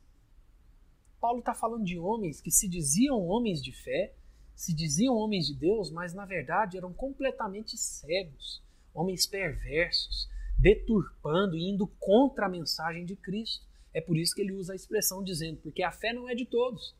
Paulo 1.21 1.39
está 1.39 1.53
falando 1.53 1.85
de 1.85 1.97
homens 1.97 2.41
que 2.41 2.51
se 2.51 2.67
diziam 2.67 3.25
homens 3.25 3.63
de 3.63 3.71
fé, 3.71 4.13
se 4.59 4.73
diziam 4.73 5.15
homens 5.15 5.47
de 5.47 5.55
Deus, 5.55 5.89
mas 5.89 6.13
na 6.13 6.25
verdade 6.25 6.77
eram 6.77 6.91
completamente 6.91 7.77
cegos, 7.77 8.61
homens 8.93 9.25
perversos, 9.25 10.27
deturpando 10.57 11.55
e 11.55 11.69
indo 11.69 11.87
contra 11.97 12.45
a 12.45 12.49
mensagem 12.49 13.05
de 13.05 13.15
Cristo. 13.15 13.65
É 13.93 14.01
por 14.01 14.17
isso 14.17 14.35
que 14.35 14.41
ele 14.41 14.51
usa 14.51 14.73
a 14.73 14.75
expressão 14.75 15.23
dizendo, 15.23 15.61
porque 15.61 15.81
a 15.81 15.93
fé 15.93 16.11
não 16.11 16.27
é 16.27 16.35
de 16.35 16.45
todos. 16.45 16.93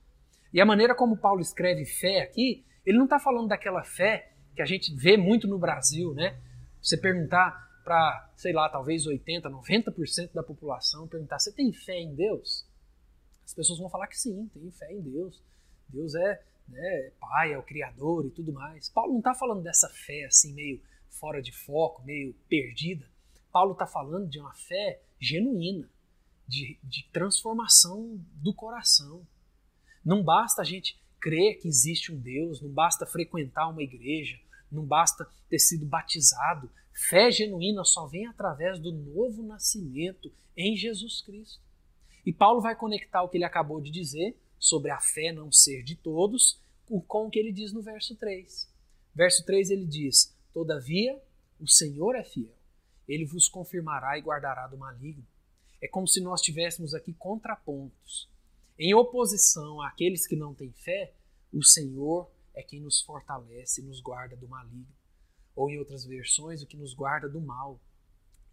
E 0.54 0.62
a 0.62 0.66
maneira 0.66 0.96
como 0.96 1.18
Paulo 1.18 1.42
escreve 1.42 1.84
fé 1.84 2.22
aqui, 2.22 2.64
ele 2.86 2.98
não 2.98 3.04
está 3.04 3.20
falando 3.20 3.50
daquela 3.50 3.84
fé 3.84 4.32
que 4.56 4.62
a 4.62 4.66
gente 4.66 4.96
vê 4.96 5.18
muito 5.18 5.46
no 5.46 5.60
Brasil, 5.60 6.14
né? 6.14 6.40
Você 6.82 6.96
perguntar 6.96 7.52
para, 7.84 8.32
sei 8.38 8.54
lá, 8.54 8.70
talvez 8.70 9.06
80, 9.06 9.50
90% 9.50 10.32
da 10.32 10.44
população, 10.44 11.10
perguntar: 11.10 11.40
você 11.40 11.52
tem 11.52 11.74
fé 11.74 12.00
em 12.00 12.16
Deus? 12.16 12.66
As 13.44 13.54
pessoas 13.54 13.80
vão 13.80 13.90
falar 13.90 14.08
que 14.08 14.18
sim, 14.18 14.50
tem 14.54 14.72
fé 14.72 14.94
em 14.94 15.02
Deus. 15.02 15.44
Deus 15.90 16.16
é 16.16 16.42
né, 16.70 17.12
pai, 17.20 17.54
é 17.54 17.58
o 17.58 17.64
criador 17.64 18.26
e 18.26 18.32
tudo 18.32 18.54
mais. 18.54 18.90
Paulo 18.90 19.12
não 19.12 19.20
está 19.20 19.34
falando 19.34 19.62
dessa 19.62 19.90
fé 19.90 20.26
assim, 20.26 20.54
meio 20.54 20.82
fora 21.10 21.42
de 21.42 21.52
foco, 21.52 22.04
meio 22.04 22.34
perdida. 22.48 23.06
Paulo 23.52 23.74
está 23.74 23.86
falando 23.86 24.28
de 24.30 24.40
uma 24.40 24.54
fé 24.54 25.02
genuína, 25.20 25.90
de, 26.48 26.80
de 26.84 27.08
transformação 27.12 28.20
do 28.36 28.54
coração. 28.54 29.26
Não 30.04 30.24
basta 30.24 30.62
a 30.62 30.66
gente 30.66 31.00
crer 31.20 31.60
que 31.60 31.68
existe 31.68 32.12
um 32.12 32.20
Deus, 32.20 32.62
não 32.62 32.70
basta 32.70 33.06
frequentar 33.06 33.68
uma 33.68 33.84
igreja, 33.84 34.40
não 34.72 34.86
basta 34.86 35.28
ter 35.50 35.60
sido 35.60 35.86
batizado. 35.86 36.70
Fé 36.94 37.32
genuína 37.32 37.84
só 37.84 38.08
vem 38.08 38.28
através 38.28 38.80
do 38.80 38.92
novo 38.92 39.44
nascimento 39.44 40.32
em 40.56 40.76
Jesus 40.76 41.22
Cristo. 41.22 41.62
E 42.26 42.34
Paulo 42.34 42.62
vai 42.62 42.76
conectar 42.76 43.24
o 43.24 43.30
que 43.30 43.38
ele 43.38 43.46
acabou 43.46 43.82
de 43.82 43.92
dizer 43.92 44.38
sobre 44.60 44.92
a 44.92 45.00
fé 45.00 45.32
não 45.32 45.52
ser 45.52 45.84
de 45.84 45.96
todos 45.96 46.60
com 47.08 47.28
o 47.28 47.30
que 47.30 47.40
ele 47.40 47.52
diz 47.52 47.72
no 47.72 47.82
verso 47.82 48.16
3. 48.16 48.68
Verso 49.16 49.46
3 49.46 49.70
ele 49.72 49.86
diz: 49.86 50.36
Todavia, 50.54 51.20
o 51.60 51.68
Senhor 51.68 52.16
é 52.16 52.24
fiel 52.24 52.60
ele 53.10 53.26
vos 53.26 53.50
confirmará 53.50 54.18
e 54.18 54.22
guardará 54.22 54.68
do 54.68 54.78
maligno. 54.78 55.26
É 55.82 55.88
como 55.88 56.08
se 56.08 56.22
nós 56.22 56.42
tivéssemos 56.42 56.94
aqui 56.94 57.12
contrapontos. 57.14 58.30
em 58.78 58.94
oposição 58.94 59.82
àqueles 59.82 60.26
que 60.26 60.38
não 60.38 60.54
têm 60.54 60.72
fé, 60.72 61.14
o 61.52 61.62
Senhor 61.62 62.32
é 62.54 62.62
quem 62.62 62.80
nos 62.80 63.02
fortalece 63.02 63.82
e 63.82 63.84
nos 63.84 64.00
guarda 64.00 64.38
do 64.38 64.48
maligno. 64.48 64.88
Ou 65.54 65.70
em 65.70 65.78
outras 65.78 66.06
versões, 66.06 66.62
o 66.62 66.68
que 66.68 66.78
nos 66.78 66.94
guarda 66.94 67.28
do 67.28 67.42
mal. 67.42 67.78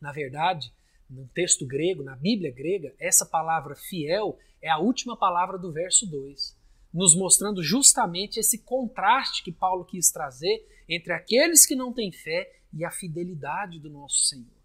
Na 0.00 0.10
verdade, 0.10 0.72
no 1.08 1.26
texto 1.28 1.66
grego, 1.66 2.02
na 2.02 2.16
Bíblia 2.16 2.50
grega, 2.50 2.94
essa 2.98 3.24
palavra 3.24 3.74
fiel 3.74 4.38
é 4.60 4.68
a 4.68 4.78
última 4.78 5.16
palavra 5.16 5.58
do 5.58 5.72
verso 5.72 6.06
2, 6.06 6.56
nos 6.92 7.14
mostrando 7.14 7.62
justamente 7.62 8.40
esse 8.40 8.58
contraste 8.58 9.42
que 9.42 9.52
Paulo 9.52 9.84
quis 9.84 10.10
trazer 10.10 10.66
entre 10.88 11.12
aqueles 11.12 11.66
que 11.66 11.76
não 11.76 11.92
têm 11.92 12.10
fé 12.10 12.60
e 12.72 12.84
a 12.84 12.90
fidelidade 12.90 13.78
do 13.78 13.90
nosso 13.90 14.26
Senhor. 14.26 14.56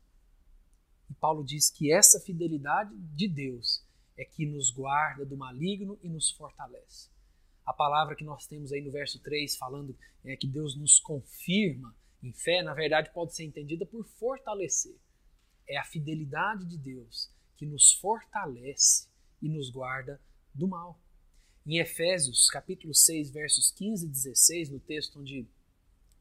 E 1.10 1.14
Paulo 1.14 1.44
diz 1.44 1.70
que 1.70 1.92
essa 1.92 2.20
fidelidade 2.20 2.96
de 2.96 3.28
Deus 3.28 3.86
é 4.18 4.26
que 4.26 4.46
nos 4.46 4.72
guarda 4.72 5.26
do 5.26 5.38
maligno 5.38 6.00
e 6.02 6.10
nos 6.10 6.32
fortalece. 6.32 7.10
A 7.66 7.74
palavra 7.74 8.16
que 8.16 8.24
nós 8.24 8.48
temos 8.48 8.72
aí 8.72 8.82
no 8.82 8.92
verso 8.92 9.20
3 9.20 9.56
falando 9.58 9.96
é 10.24 10.36
que 10.36 10.48
Deus 10.48 10.76
nos 10.76 11.00
confirma 11.00 11.96
em 12.24 12.34
fé, 12.34 12.62
na 12.62 12.74
verdade 12.74 13.12
pode 13.14 13.36
ser 13.36 13.44
entendida 13.44 13.86
por 13.86 14.06
fortalecer. 14.06 14.96
É 15.68 15.78
a 15.78 15.84
fidelidade 15.84 16.66
de 16.66 16.78
Deus 16.78 17.30
que 17.58 17.66
nos 17.66 17.94
fortalece 17.94 19.08
e 19.42 19.48
nos 19.50 19.70
guarda 19.70 20.20
do 20.54 20.68
mal. 20.68 21.00
Em 21.66 21.78
Efésios, 21.78 22.50
capítulo 22.50 22.94
6, 22.94 23.30
versos 23.30 23.72
15 23.72 24.06
e 24.06 24.10
16, 24.10 24.70
no 24.70 24.80
texto 24.80 25.20
onde 25.20 25.48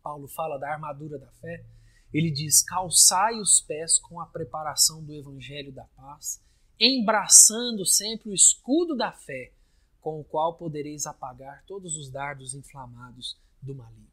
Paulo 0.02 0.28
fala 0.28 0.58
da 0.58 0.70
armadura 0.70 1.18
da 1.18 1.30
fé, 1.32 1.64
ele 2.12 2.30
diz: 2.30 2.62
Calçai 2.62 3.38
os 3.40 3.60
pés 3.60 3.98
com 3.98 4.20
a 4.20 4.26
preparação 4.26 5.02
do 5.02 5.14
evangelho 5.14 5.72
da 5.72 5.84
paz, 5.96 6.42
embraçando 6.78 7.86
sempre 7.86 8.30
o 8.30 8.34
escudo 8.34 8.96
da 8.96 9.12
fé, 9.12 9.52
com 10.00 10.20
o 10.20 10.24
qual 10.24 10.56
podereis 10.56 11.06
apagar 11.06 11.64
todos 11.66 11.96
os 11.96 12.10
dardos 12.10 12.54
inflamados 12.54 13.38
do 13.62 13.74
maligno. 13.74 14.10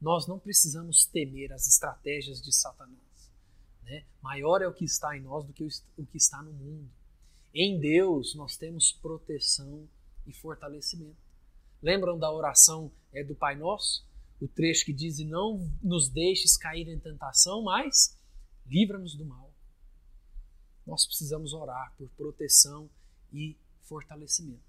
Nós 0.00 0.26
não 0.26 0.38
precisamos 0.38 1.04
temer 1.04 1.52
as 1.52 1.66
estratégias 1.66 2.40
de 2.40 2.52
Satanás. 2.52 3.03
Né? 3.84 4.04
Maior 4.22 4.62
é 4.62 4.68
o 4.68 4.72
que 4.72 4.84
está 4.84 5.16
em 5.16 5.20
nós 5.20 5.44
do 5.44 5.52
que 5.52 5.64
o 5.64 6.06
que 6.06 6.16
está 6.16 6.42
no 6.42 6.52
mundo. 6.52 6.90
Em 7.52 7.78
Deus 7.78 8.34
nós 8.34 8.56
temos 8.56 8.92
proteção 8.92 9.88
e 10.26 10.32
fortalecimento. 10.32 11.16
Lembram 11.82 12.18
da 12.18 12.32
oração 12.32 12.90
é, 13.12 13.22
do 13.22 13.34
Pai 13.34 13.56
Nosso? 13.56 14.06
O 14.40 14.48
trecho 14.48 14.86
que 14.86 14.92
diz: 14.92 15.18
não 15.18 15.70
nos 15.82 16.08
deixes 16.08 16.56
cair 16.56 16.88
em 16.88 16.98
tentação, 16.98 17.62
mas 17.62 18.18
livra-nos 18.66 19.14
do 19.14 19.24
mal. 19.24 19.52
Nós 20.86 21.06
precisamos 21.06 21.52
orar 21.52 21.94
por 21.96 22.08
proteção 22.10 22.90
e 23.32 23.56
fortalecimento. 23.82 24.64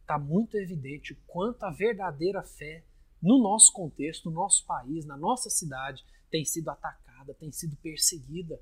Está 0.00 0.18
muito 0.18 0.56
evidente 0.56 1.12
o 1.12 1.16
quanto 1.26 1.62
a 1.64 1.70
verdadeira 1.70 2.42
fé 2.42 2.84
no 3.22 3.40
nosso 3.42 3.72
contexto, 3.72 4.30
no 4.30 4.34
nosso 4.34 4.64
país, 4.66 5.04
na 5.04 5.16
nossa 5.16 5.50
cidade, 5.50 6.04
tem 6.30 6.44
sido 6.44 6.68
atacada, 6.68 7.09
tem 7.34 7.52
sido 7.52 7.76
perseguida 7.76 8.60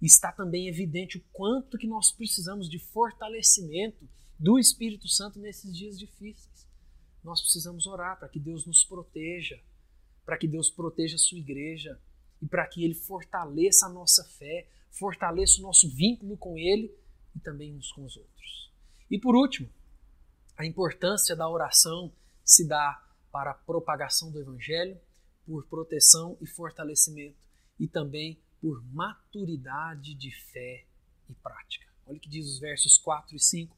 está 0.00 0.30
também 0.32 0.68
evidente 0.68 1.18
o 1.18 1.24
quanto 1.32 1.78
que 1.78 1.86
nós 1.86 2.10
precisamos 2.10 2.68
de 2.68 2.78
fortalecimento 2.78 4.08
do 4.38 4.58
Espírito 4.58 5.08
Santo 5.08 5.38
nesses 5.38 5.74
dias 5.74 5.98
difíceis. 5.98 6.68
Nós 7.22 7.40
precisamos 7.40 7.86
orar 7.86 8.18
para 8.18 8.28
que 8.28 8.38
Deus 8.38 8.66
nos 8.66 8.84
proteja, 8.84 9.58
para 10.24 10.36
que 10.36 10.46
Deus 10.46 10.70
proteja 10.70 11.16
a 11.16 11.18
sua 11.18 11.38
igreja 11.38 11.98
e 12.42 12.46
para 12.46 12.66
que 12.66 12.84
Ele 12.84 12.94
fortaleça 12.94 13.86
a 13.86 13.88
nossa 13.88 14.24
fé, 14.24 14.68
fortaleça 14.90 15.58
o 15.60 15.62
nosso 15.62 15.88
vínculo 15.88 16.36
com 16.36 16.58
Ele 16.58 16.94
e 17.34 17.40
também 17.40 17.74
uns 17.74 17.90
com 17.92 18.04
os 18.04 18.16
outros. 18.16 18.72
E 19.10 19.18
por 19.18 19.34
último, 19.34 19.70
a 20.56 20.66
importância 20.66 21.34
da 21.34 21.48
oração 21.48 22.12
se 22.44 22.66
dá 22.66 23.02
para 23.32 23.52
a 23.52 23.54
propagação 23.54 24.30
do 24.30 24.38
Evangelho, 24.38 25.00
por 25.46 25.66
proteção 25.66 26.36
e 26.40 26.46
fortalecimento, 26.46 27.36
e 27.78 27.86
também 27.86 28.38
por 28.60 28.82
maturidade 28.92 30.14
de 30.14 30.30
fé 30.30 30.84
e 31.28 31.34
prática. 31.34 31.86
Olha 32.06 32.16
o 32.16 32.20
que 32.20 32.28
diz 32.28 32.46
os 32.46 32.58
versos 32.58 32.98
4 32.98 33.36
e 33.36 33.40
5, 33.40 33.76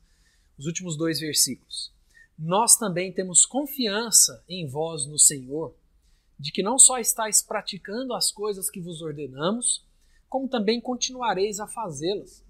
os 0.59 0.67
últimos 0.67 0.97
dois 0.97 1.21
versículos. 1.21 1.93
Nós 2.39 2.77
também 2.77 3.13
temos 3.13 3.47
confiança 3.47 4.45
em 4.49 4.67
vós 4.67 5.07
no 5.07 5.19
Senhor, 5.19 5.75
de 6.39 6.53
que 6.53 6.63
não 6.63 6.79
só 6.79 6.99
estáis 6.99 7.41
praticando 7.43 8.15
as 8.15 8.31
coisas 8.31 8.69
que 8.69 8.81
vos 8.81 9.01
ordenamos, 9.01 9.85
como 10.29 10.49
também 10.49 10.81
continuareis 10.81 11.61
a 11.61 11.67
fazê-las. 11.67 12.45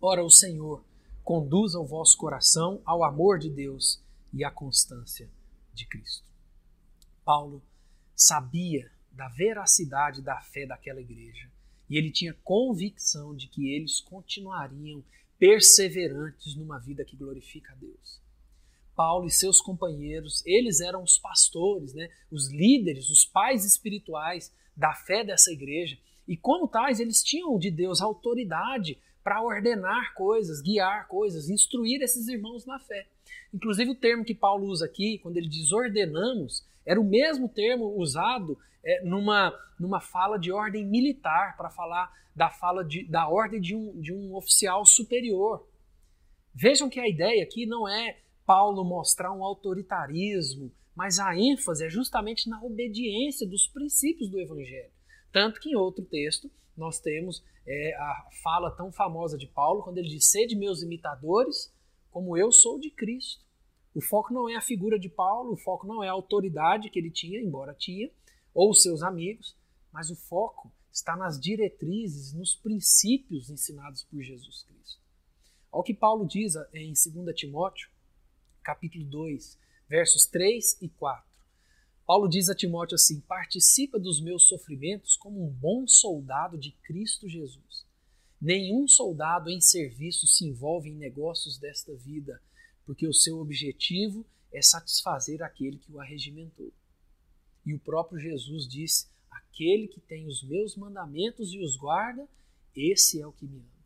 Ora, 0.00 0.24
o 0.24 0.30
Senhor 0.30 0.84
conduza 1.24 1.78
o 1.78 1.86
vosso 1.86 2.16
coração 2.16 2.80
ao 2.84 3.02
amor 3.02 3.38
de 3.38 3.50
Deus 3.50 4.00
e 4.32 4.44
à 4.44 4.50
constância 4.50 5.28
de 5.74 5.86
Cristo. 5.86 6.24
Paulo 7.24 7.62
sabia 8.14 8.90
da 9.18 9.26
veracidade 9.26 10.22
da 10.22 10.40
fé 10.40 10.64
daquela 10.64 11.00
igreja 11.00 11.50
e 11.90 11.96
ele 11.96 12.08
tinha 12.08 12.32
convicção 12.44 13.34
de 13.34 13.48
que 13.48 13.68
eles 13.74 13.98
continuariam 13.98 15.02
perseverantes 15.40 16.54
numa 16.54 16.78
vida 16.78 17.04
que 17.04 17.16
glorifica 17.16 17.72
a 17.72 17.76
Deus. 17.76 18.20
Paulo 18.94 19.26
e 19.26 19.30
seus 19.30 19.60
companheiros, 19.60 20.44
eles 20.46 20.80
eram 20.80 21.02
os 21.02 21.18
pastores, 21.18 21.94
né? 21.94 22.08
os 22.30 22.48
líderes, 22.48 23.10
os 23.10 23.24
pais 23.24 23.64
espirituais 23.64 24.52
da 24.76 24.94
fé 24.94 25.24
dessa 25.24 25.50
igreja. 25.50 25.98
E 26.26 26.36
como 26.36 26.68
tais, 26.68 27.00
eles 27.00 27.20
tinham 27.20 27.58
de 27.58 27.72
Deus 27.72 28.00
autoridade 28.00 28.98
para 29.24 29.42
ordenar 29.42 30.14
coisas, 30.14 30.62
guiar 30.62 31.08
coisas, 31.08 31.48
instruir 31.48 32.02
esses 32.02 32.28
irmãos 32.28 32.64
na 32.64 32.78
fé. 32.78 33.08
Inclusive 33.52 33.90
o 33.90 33.96
termo 33.96 34.24
que 34.24 34.34
Paulo 34.34 34.66
usa 34.66 34.86
aqui, 34.86 35.18
quando 35.18 35.36
ele 35.38 35.48
diz 35.48 35.72
ordenamos, 35.72 36.64
era 36.88 36.98
o 36.98 37.04
mesmo 37.04 37.50
termo 37.50 37.94
usado 37.98 38.58
é, 38.82 39.04
numa, 39.04 39.52
numa 39.78 40.00
fala 40.00 40.38
de 40.38 40.50
ordem 40.50 40.86
militar, 40.86 41.54
para 41.54 41.68
falar 41.68 42.10
da 42.34 42.48
fala 42.48 42.82
de, 42.82 43.06
da 43.06 43.28
ordem 43.28 43.60
de 43.60 43.76
um, 43.76 44.00
de 44.00 44.14
um 44.14 44.34
oficial 44.34 44.86
superior. 44.86 45.68
Vejam 46.54 46.88
que 46.88 46.98
a 46.98 47.06
ideia 47.06 47.42
aqui 47.42 47.66
não 47.66 47.86
é 47.86 48.18
Paulo 48.46 48.82
mostrar 48.84 49.30
um 49.34 49.44
autoritarismo, 49.44 50.72
mas 50.96 51.18
a 51.18 51.36
ênfase 51.36 51.84
é 51.84 51.90
justamente 51.90 52.48
na 52.48 52.62
obediência 52.62 53.46
dos 53.46 53.66
princípios 53.66 54.30
do 54.30 54.40
Evangelho. 54.40 54.90
Tanto 55.30 55.60
que 55.60 55.68
em 55.68 55.76
outro 55.76 56.02
texto 56.06 56.50
nós 56.74 56.98
temos 56.98 57.44
é, 57.66 57.94
a 57.96 58.28
fala 58.42 58.70
tão 58.70 58.90
famosa 58.90 59.36
de 59.36 59.46
Paulo, 59.46 59.82
quando 59.82 59.98
ele 59.98 60.08
diz: 60.08 60.30
Sede 60.30 60.56
meus 60.56 60.82
imitadores, 60.82 61.70
como 62.10 62.34
eu 62.34 62.50
sou 62.50 62.80
de 62.80 62.90
Cristo. 62.90 63.44
O 63.94 64.00
foco 64.00 64.32
não 64.32 64.48
é 64.48 64.56
a 64.56 64.60
figura 64.60 64.98
de 64.98 65.08
Paulo, 65.08 65.52
o 65.52 65.56
foco 65.56 65.86
não 65.86 66.02
é 66.02 66.08
a 66.08 66.12
autoridade 66.12 66.90
que 66.90 66.98
ele 66.98 67.10
tinha, 67.10 67.40
embora 67.40 67.74
tinha, 67.74 68.10
ou 68.54 68.72
seus 68.74 69.02
amigos, 69.02 69.56
mas 69.92 70.10
o 70.10 70.16
foco 70.16 70.70
está 70.92 71.16
nas 71.16 71.40
diretrizes, 71.40 72.32
nos 72.32 72.54
princípios 72.54 73.50
ensinados 73.50 74.04
por 74.04 74.22
Jesus 74.22 74.62
Cristo. 74.62 75.00
Olha 75.70 75.80
o 75.80 75.82
que 75.82 75.94
Paulo 75.94 76.26
diz 76.26 76.54
em 76.72 76.92
2 76.92 77.34
Timóteo, 77.34 77.88
capítulo 78.62 79.04
2, 79.04 79.58
versos 79.88 80.26
3 80.26 80.78
e 80.82 80.88
4. 80.88 81.28
Paulo 82.06 82.26
diz 82.26 82.48
a 82.48 82.54
Timóteo 82.54 82.94
assim: 82.94 83.20
Participa 83.20 83.98
dos 83.98 84.20
meus 84.20 84.48
sofrimentos 84.48 85.16
como 85.16 85.44
um 85.44 85.50
bom 85.50 85.86
soldado 85.86 86.56
de 86.56 86.72
Cristo 86.82 87.28
Jesus. 87.28 87.86
Nenhum 88.40 88.88
soldado 88.88 89.50
em 89.50 89.60
serviço 89.60 90.26
se 90.26 90.46
envolve 90.46 90.88
em 90.88 90.96
negócios 90.96 91.58
desta 91.58 91.94
vida, 91.94 92.40
porque 92.88 93.06
o 93.06 93.12
seu 93.12 93.38
objetivo 93.38 94.24
é 94.50 94.62
satisfazer 94.62 95.42
aquele 95.42 95.76
que 95.76 95.92
o 95.92 96.00
arregimentou. 96.00 96.72
E 97.66 97.74
o 97.74 97.78
próprio 97.78 98.18
Jesus 98.18 98.66
disse: 98.66 99.08
Aquele 99.30 99.88
que 99.88 100.00
tem 100.00 100.26
os 100.26 100.42
meus 100.42 100.74
mandamentos 100.74 101.52
e 101.52 101.60
os 101.60 101.76
guarda, 101.76 102.26
esse 102.74 103.20
é 103.20 103.26
o 103.26 103.32
que 103.32 103.44
me 103.44 103.58
ama. 103.58 103.84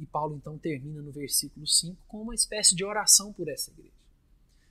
E 0.00 0.06
Paulo 0.06 0.34
então 0.36 0.56
termina 0.56 1.02
no 1.02 1.12
versículo 1.12 1.66
5 1.66 1.98
com 2.08 2.22
uma 2.22 2.34
espécie 2.34 2.74
de 2.74 2.82
oração 2.82 3.30
por 3.30 3.46
essa 3.46 3.70
igreja, 3.72 3.92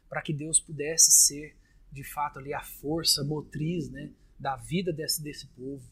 para 0.10 0.24
que 0.24 0.34
Deus 0.34 0.60
pudesse 0.60 1.12
ser 1.12 1.56
de 1.92 2.04
fato 2.04 2.40
ali 2.40 2.56
a 2.56 2.64
força 2.64 3.24
motriz 3.24 3.88
né, 3.92 4.12
da 4.40 4.56
vida 4.56 4.92
desse, 4.92 5.22
desse 5.22 5.46
povo, 5.50 5.88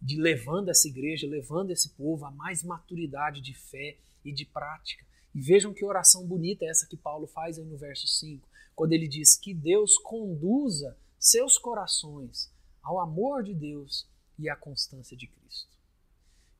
de 0.00 0.20
levando 0.20 0.68
essa 0.68 0.88
igreja, 0.88 1.28
levando 1.28 1.70
esse 1.70 1.90
povo 1.90 2.24
a 2.24 2.30
mais 2.32 2.64
maturidade 2.64 3.40
de 3.40 3.54
fé 3.54 3.98
e 4.24 4.32
de 4.32 4.44
prática. 4.44 5.11
E 5.34 5.40
vejam 5.40 5.72
que 5.72 5.84
oração 5.84 6.26
bonita 6.26 6.64
é 6.64 6.68
essa 6.68 6.86
que 6.86 6.96
Paulo 6.96 7.26
faz 7.26 7.58
aí 7.58 7.64
no 7.64 7.76
verso 7.76 8.06
5, 8.06 8.48
quando 8.74 8.92
ele 8.92 9.08
diz 9.08 9.36
que 9.36 9.54
Deus 9.54 9.96
conduza 9.98 10.96
seus 11.18 11.56
corações 11.56 12.52
ao 12.82 12.98
amor 12.98 13.42
de 13.42 13.54
Deus 13.54 14.08
e 14.38 14.48
à 14.48 14.56
constância 14.56 15.16
de 15.16 15.26
Cristo. 15.26 15.70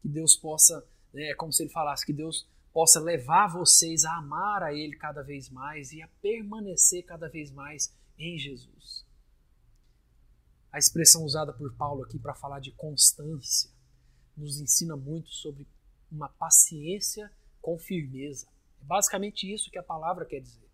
Que 0.01 0.09
Deus 0.09 0.37
possa, 0.37 0.87
né, 1.13 1.31
é 1.31 1.35
como 1.35 1.53
se 1.53 1.63
ele 1.63 1.71
falasse, 1.71 2.07
que 2.07 2.13
Deus 2.13 2.49
possa 2.73 2.99
levar 2.99 3.49
vocês 3.49 4.05
a 4.05 4.17
amar 4.17 4.63
a 4.63 4.73
Ele 4.73 4.97
cada 4.97 5.23
vez 5.23 5.49
mais 5.51 5.93
e 5.93 6.01
a 6.01 6.09
permanecer 6.21 7.05
cada 7.05 7.29
vez 7.29 7.51
mais 7.51 7.95
em 8.19 8.39
Jesus. 8.39 9.05
A 10.73 10.79
expressão 10.79 11.25
usada 11.25 11.53
por 11.53 11.75
Paulo 11.77 12.03
aqui 12.03 12.19
para 12.19 12.35
falar 12.35 12.61
de 12.61 12.73
constância 12.73 13.71
nos 14.35 14.59
ensina 14.59 14.97
muito 14.97 15.29
sobre 15.31 15.69
uma 16.11 16.31
paciência 16.31 17.31
com 17.61 17.79
firmeza. 17.79 18.47
É 18.83 18.85
basicamente 18.85 19.51
isso 19.51 19.71
que 19.71 19.79
a 19.79 19.83
palavra 19.83 20.27
quer 20.27 20.40
dizer. 20.40 20.68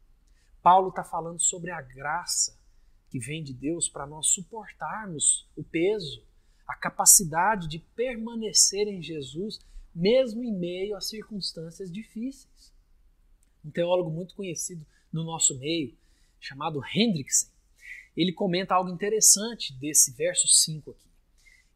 Paulo 0.62 0.88
está 0.88 1.04
falando 1.04 1.38
sobre 1.40 1.70
a 1.70 1.80
graça 1.80 2.58
que 3.10 3.18
vem 3.18 3.44
de 3.44 3.52
Deus 3.54 3.88
para 3.88 4.06
nós 4.06 4.28
suportarmos 4.28 5.48
o 5.56 5.62
peso, 5.62 6.26
a 6.66 6.74
capacidade 6.74 7.68
de 7.68 7.78
permanecer 7.78 8.88
em 8.88 9.02
Jesus, 9.02 9.60
mesmo 9.94 10.42
em 10.42 10.52
meio 10.52 10.96
a 10.96 11.00
circunstâncias 11.00 11.90
difíceis. 11.90 12.74
Um 13.64 13.70
teólogo 13.70 14.10
muito 14.10 14.34
conhecido 14.34 14.84
no 15.12 15.24
nosso 15.24 15.58
meio, 15.58 15.96
chamado 16.40 16.82
Hendrickson, 16.84 17.48
ele 18.18 18.32
comenta 18.32 18.74
algo 18.74 18.90
interessante 18.90 19.72
desse 19.72 20.10
verso 20.10 20.48
5 20.48 20.90
aqui. 20.90 21.08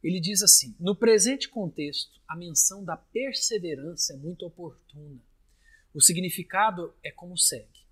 Ele 0.03 0.19
diz 0.19 0.43
assim: 0.43 0.75
No 0.81 0.97
presente 0.97 1.49
contexto, 1.49 2.21
a 2.27 2.35
menção 2.35 2.85
da 2.85 2.97
perseverança 2.97 4.15
é 4.15 4.17
muito 4.17 4.45
oportuna. 4.45 5.21
O 5.95 6.01
significado 6.01 6.95
é 7.03 7.11
como 7.11 7.37
segue: 7.37 7.87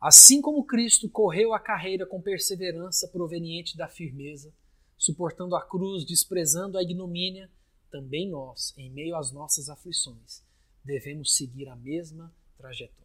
Assim 0.00 0.40
como 0.40 0.64
Cristo 0.64 1.08
correu 1.08 1.54
a 1.54 1.60
carreira 1.60 2.04
com 2.04 2.20
perseverança 2.20 3.06
proveniente 3.08 3.76
da 3.76 3.88
firmeza, 3.88 4.52
suportando 4.98 5.54
a 5.54 5.64
cruz, 5.64 6.04
desprezando 6.04 6.76
a 6.76 6.82
ignomínia, 6.82 7.50
também 7.90 8.28
nós, 8.28 8.74
em 8.76 8.90
meio 8.90 9.14
às 9.16 9.30
nossas 9.30 9.68
aflições, 9.68 10.42
devemos 10.84 11.36
seguir 11.36 11.68
a 11.68 11.76
mesma 11.76 12.34
trajetória. 12.56 13.02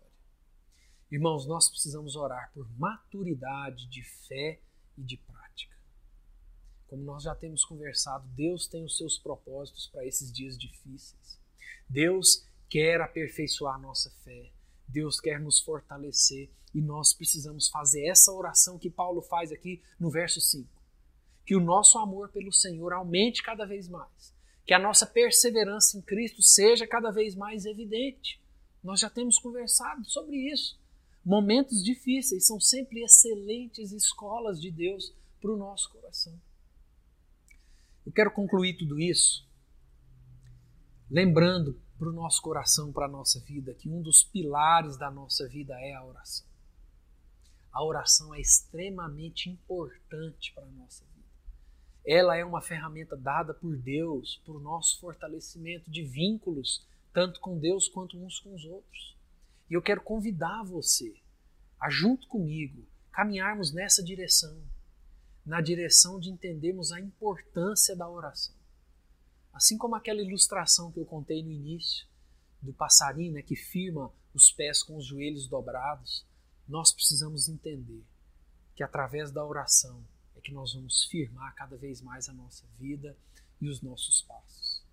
Irmãos, 1.11 1.45
nós 1.45 1.69
precisamos 1.69 2.15
orar 2.15 2.51
por 2.53 2.67
maturidade 2.77 3.87
de 3.87 4.03
fé 4.03 4.59
e 4.97 5.03
de 5.03 5.17
prática. 5.17 5.77
Como 6.87 7.03
nós 7.03 7.23
já 7.23 7.35
temos 7.35 7.63
conversado, 7.63 8.27
Deus 8.29 8.67
tem 8.67 8.83
os 8.83 8.97
seus 8.97 9.17
propósitos 9.17 9.87
para 9.87 10.05
esses 10.05 10.31
dias 10.31 10.57
difíceis. 10.57 11.39
Deus 11.87 12.45
quer 12.69 13.01
aperfeiçoar 13.01 13.75
a 13.75 13.79
nossa 13.79 14.09
fé. 14.23 14.51
Deus 14.87 15.19
quer 15.19 15.39
nos 15.39 15.59
fortalecer 15.59 16.49
e 16.73 16.81
nós 16.81 17.13
precisamos 17.13 17.69
fazer 17.69 18.05
essa 18.07 18.31
oração 18.31 18.77
que 18.77 18.89
Paulo 18.89 19.21
faz 19.21 19.51
aqui 19.51 19.81
no 19.99 20.09
verso 20.09 20.39
5. 20.39 20.69
Que 21.45 21.55
o 21.55 21.59
nosso 21.59 21.97
amor 21.97 22.29
pelo 22.29 22.51
Senhor 22.51 22.93
aumente 22.93 23.41
cada 23.41 23.65
vez 23.65 23.87
mais. 23.87 24.33
Que 24.65 24.73
a 24.73 24.79
nossa 24.79 25.05
perseverança 25.05 25.97
em 25.97 26.01
Cristo 26.01 26.41
seja 26.41 26.85
cada 26.85 27.11
vez 27.11 27.35
mais 27.35 27.65
evidente. 27.65 28.41
Nós 28.83 28.99
já 28.99 29.09
temos 29.09 29.39
conversado 29.39 30.03
sobre 30.09 30.35
isso. 30.51 30.79
Momentos 31.23 31.83
difíceis 31.83 32.45
são 32.45 32.59
sempre 32.59 33.03
excelentes 33.03 33.91
escolas 33.91 34.61
de 34.61 34.71
Deus 34.71 35.13
para 35.41 35.51
o 35.51 35.57
nosso 35.57 35.89
coração. 35.91 36.39
Eu 38.05 38.11
quero 38.11 38.31
concluir 38.31 38.77
tudo 38.77 38.99
isso 38.99 39.47
lembrando 41.09 41.79
para 41.97 42.09
o 42.09 42.13
nosso 42.13 42.41
coração, 42.41 42.91
para 42.91 43.05
a 43.05 43.09
nossa 43.09 43.39
vida, 43.39 43.73
que 43.73 43.89
um 43.89 44.01
dos 44.01 44.23
pilares 44.23 44.97
da 44.97 45.09
nossa 45.09 45.47
vida 45.47 45.73
é 45.79 45.93
a 45.93 46.03
oração 46.03 46.47
a 47.77 47.83
oração 47.83 48.33
é 48.33 48.41
extremamente 48.41 49.51
importante 49.51 50.51
para 50.55 50.63
a 50.63 50.71
nossa 50.71 51.05
vida. 51.13 51.27
Ela 52.03 52.35
é 52.35 52.43
uma 52.43 52.59
ferramenta 52.59 53.15
dada 53.15 53.53
por 53.53 53.77
Deus 53.77 54.41
para 54.43 54.55
o 54.55 54.59
nosso 54.59 54.99
fortalecimento 54.99 55.91
de 55.91 56.03
vínculos, 56.03 56.83
tanto 57.13 57.39
com 57.39 57.59
Deus 57.59 57.87
quanto 57.87 58.17
uns 58.17 58.39
com 58.39 58.55
os 58.55 58.65
outros. 58.65 59.15
E 59.69 59.75
eu 59.75 59.81
quero 59.83 60.01
convidar 60.01 60.63
você 60.63 61.21
a, 61.79 61.87
junto 61.87 62.27
comigo, 62.27 62.83
caminharmos 63.11 63.71
nessa 63.71 64.03
direção 64.03 64.59
na 65.45 65.61
direção 65.61 66.19
de 66.19 66.31
entendermos 66.31 66.91
a 66.91 66.99
importância 66.99 67.95
da 67.95 68.09
oração. 68.09 68.55
Assim 69.57 69.75
como 69.75 69.95
aquela 69.95 70.21
ilustração 70.21 70.91
que 70.91 70.99
eu 70.99 71.05
contei 71.05 71.41
no 71.41 71.49
início, 71.49 72.05
do 72.61 72.71
passarinho 72.71 73.33
né, 73.33 73.41
que 73.41 73.55
firma 73.55 74.13
os 74.31 74.51
pés 74.51 74.83
com 74.83 74.95
os 74.95 75.03
joelhos 75.03 75.47
dobrados, 75.47 76.23
nós 76.67 76.91
precisamos 76.91 77.49
entender 77.49 78.03
que 78.75 78.83
através 78.83 79.31
da 79.31 79.43
oração 79.43 80.05
é 80.35 80.41
que 80.41 80.53
nós 80.53 80.75
vamos 80.75 81.05
firmar 81.05 81.55
cada 81.55 81.75
vez 81.75 82.01
mais 82.01 82.29
a 82.29 82.33
nossa 82.33 82.65
vida 82.77 83.17
e 83.59 83.67
os 83.67 83.81
nossos 83.81 84.21
passos. 84.21 84.83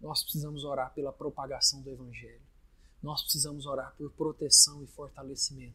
Nós 0.00 0.22
precisamos 0.22 0.62
orar 0.62 0.94
pela 0.94 1.12
propagação 1.12 1.82
do 1.82 1.90
Evangelho. 1.90 2.46
Nós 3.02 3.22
precisamos 3.22 3.66
orar 3.66 3.92
por 3.98 4.12
proteção 4.12 4.84
e 4.84 4.86
fortalecimento. 4.86 5.74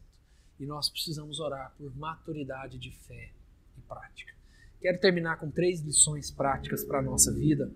E 0.58 0.64
nós 0.64 0.88
precisamos 0.88 1.38
orar 1.38 1.74
por 1.76 1.94
maturidade 1.94 2.78
de 2.78 2.92
fé 2.92 3.30
e 3.76 3.82
prática. 3.82 4.32
Quero 4.80 4.98
terminar 4.98 5.38
com 5.38 5.50
três 5.50 5.80
lições 5.80 6.30
práticas 6.30 6.82
para 6.82 7.00
a 7.00 7.02
nossa 7.02 7.30
vida. 7.30 7.70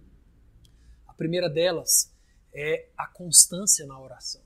Primeira 1.17 1.49
delas 1.49 2.13
é 2.53 2.89
a 2.97 3.07
constância 3.07 3.87
na 3.87 3.99
oração. 3.99 4.43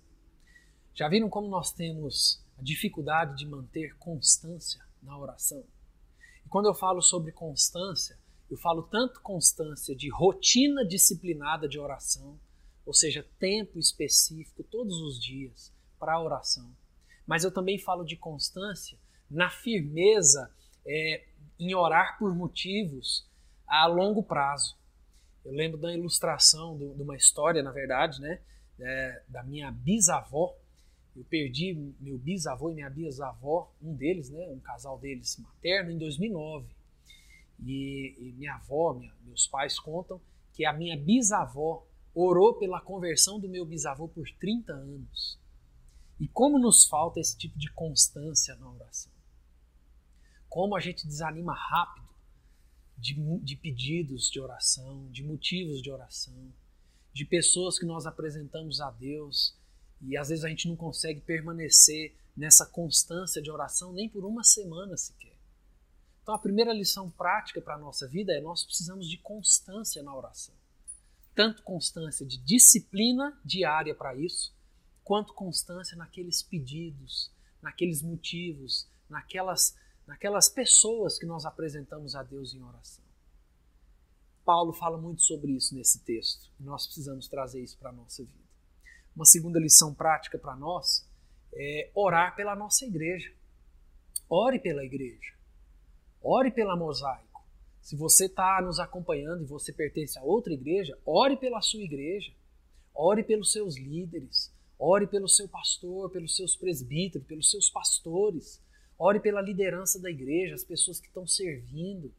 Já 0.94 1.08
viram 1.08 1.28
como 1.28 1.48
nós 1.48 1.72
temos 1.72 2.44
a 2.58 2.62
dificuldade 2.62 3.36
de 3.36 3.46
manter 3.46 3.96
constância 3.96 4.84
na 5.02 5.18
oração. 5.18 5.64
E 6.44 6.48
quando 6.48 6.66
eu 6.66 6.74
falo 6.74 7.00
sobre 7.00 7.32
constância, 7.32 8.18
eu 8.50 8.56
falo 8.56 8.82
tanto 8.82 9.20
constância 9.20 9.94
de 9.94 10.10
rotina 10.10 10.84
disciplinada 10.84 11.68
de 11.68 11.78
oração, 11.78 12.38
ou 12.84 12.92
seja, 12.92 13.26
tempo 13.38 13.78
específico 13.78 14.64
todos 14.64 15.00
os 15.00 15.22
dias 15.22 15.72
para 15.98 16.14
a 16.14 16.22
oração, 16.22 16.74
mas 17.26 17.44
eu 17.44 17.52
também 17.52 17.78
falo 17.78 18.04
de 18.04 18.16
constância 18.16 18.98
na 19.30 19.48
firmeza 19.48 20.52
é, 20.84 21.24
em 21.58 21.74
orar 21.74 22.18
por 22.18 22.34
motivos 22.34 23.28
a 23.66 23.86
longo 23.86 24.22
prazo. 24.22 24.76
Eu 25.44 25.52
lembro 25.52 25.78
da 25.78 25.92
ilustração 25.92 26.76
de 26.76 26.84
uma 26.84 27.16
história, 27.16 27.62
na 27.62 27.70
verdade, 27.70 28.20
né, 28.20 28.40
é, 28.78 29.22
da 29.28 29.42
minha 29.42 29.70
bisavó, 29.70 30.54
eu 31.16 31.24
perdi 31.24 31.74
meu 31.98 32.18
bisavô 32.18 32.70
e 32.70 32.74
minha 32.74 32.90
bisavó, 32.90 33.72
um 33.82 33.94
deles, 33.94 34.30
né, 34.30 34.46
um 34.48 34.60
casal 34.60 34.98
deles 34.98 35.36
materno, 35.38 35.90
em 35.90 35.98
2009. 35.98 36.66
E, 37.62 38.14
e 38.18 38.32
minha 38.38 38.54
avó, 38.54 38.94
minha, 38.94 39.12
meus 39.24 39.46
pais 39.46 39.78
contam 39.78 40.20
que 40.52 40.64
a 40.64 40.72
minha 40.72 40.96
bisavó 40.96 41.86
orou 42.14 42.54
pela 42.54 42.80
conversão 42.80 43.38
do 43.38 43.48
meu 43.48 43.64
bisavô 43.64 44.08
por 44.08 44.28
30 44.38 44.72
anos. 44.72 45.38
E 46.18 46.28
como 46.28 46.58
nos 46.58 46.86
falta 46.86 47.20
esse 47.20 47.36
tipo 47.36 47.58
de 47.58 47.70
constância 47.72 48.54
na 48.56 48.70
oração. 48.70 49.12
Como 50.48 50.76
a 50.76 50.80
gente 50.80 51.06
desanima 51.06 51.54
rápido 51.54 52.09
de, 53.00 53.14
de 53.40 53.56
pedidos 53.56 54.30
de 54.30 54.40
oração, 54.40 55.08
de 55.10 55.22
motivos 55.22 55.82
de 55.82 55.90
oração, 55.90 56.52
de 57.12 57.24
pessoas 57.24 57.78
que 57.78 57.86
nós 57.86 58.06
apresentamos 58.06 58.80
a 58.80 58.90
Deus 58.90 59.56
e 60.00 60.16
às 60.16 60.28
vezes 60.28 60.44
a 60.44 60.48
gente 60.48 60.68
não 60.68 60.76
consegue 60.76 61.20
permanecer 61.20 62.14
nessa 62.36 62.64
constância 62.64 63.42
de 63.42 63.50
oração 63.50 63.92
nem 63.92 64.08
por 64.08 64.24
uma 64.24 64.44
semana 64.44 64.96
sequer. 64.96 65.36
Então 66.22 66.34
a 66.34 66.38
primeira 66.38 66.72
lição 66.72 67.10
prática 67.10 67.60
para 67.60 67.74
a 67.74 67.78
nossa 67.78 68.06
vida 68.06 68.32
é 68.32 68.40
nós 68.40 68.64
precisamos 68.64 69.08
de 69.08 69.18
constância 69.18 70.02
na 70.02 70.14
oração. 70.14 70.54
Tanto 71.34 71.62
constância 71.62 72.24
de 72.24 72.38
disciplina 72.38 73.38
diária 73.44 73.94
para 73.94 74.14
isso, 74.14 74.52
quanto 75.02 75.34
constância 75.34 75.96
naqueles 75.96 76.42
pedidos, 76.42 77.30
naqueles 77.62 78.02
motivos, 78.02 78.86
naquelas, 79.08 79.76
naquelas 80.10 80.48
pessoas 80.48 81.18
que 81.18 81.24
nós 81.24 81.46
apresentamos 81.46 82.14
a 82.14 82.22
Deus 82.22 82.52
em 82.52 82.62
oração. 82.62 83.04
Paulo 84.44 84.72
fala 84.72 84.98
muito 84.98 85.22
sobre 85.22 85.52
isso 85.52 85.74
nesse 85.74 86.00
texto 86.00 86.50
nós 86.58 86.86
precisamos 86.86 87.28
trazer 87.28 87.62
isso 87.62 87.78
para 87.78 87.90
a 87.90 87.92
nossa 87.92 88.24
vida 88.24 88.50
uma 89.14 89.24
segunda 89.24 89.58
lição 89.58 89.94
prática 89.94 90.38
para 90.38 90.56
nós 90.56 91.06
é 91.52 91.90
orar 91.94 92.34
pela 92.36 92.54
nossa 92.54 92.84
igreja. 92.84 93.32
Ore 94.28 94.58
pela 94.58 94.84
igreja. 94.84 95.34
Ore 96.22 96.50
pela 96.50 96.76
mosaico. 96.76 97.44
Se 97.80 97.96
você 97.96 98.26
está 98.26 98.60
nos 98.62 98.78
acompanhando 98.78 99.42
e 99.42 99.46
você 99.46 99.72
pertence 99.72 100.18
a 100.18 100.22
outra 100.22 100.52
igreja, 100.52 100.96
ore 101.04 101.36
pela 101.36 101.60
sua 101.60 101.82
igreja. 101.82 102.32
Ore 102.94 103.24
pelos 103.24 103.52
seus 103.52 103.76
líderes. 103.76 104.52
Ore 104.78 105.06
pelo 105.06 105.28
seu 105.28 105.48
pastor, 105.48 106.10
pelos 106.10 106.36
seus 106.36 106.54
presbíteros, 106.56 107.26
pelos 107.26 107.50
seus 107.50 107.68
pastores. 107.68 108.62
Ore 109.02 109.18
pela 109.18 109.40
liderança 109.40 109.98
da 109.98 110.10
igreja, 110.10 110.54
as 110.54 110.62
pessoas 110.62 111.00
que 111.00 111.06
estão 111.06 111.26
servindo. 111.26 112.14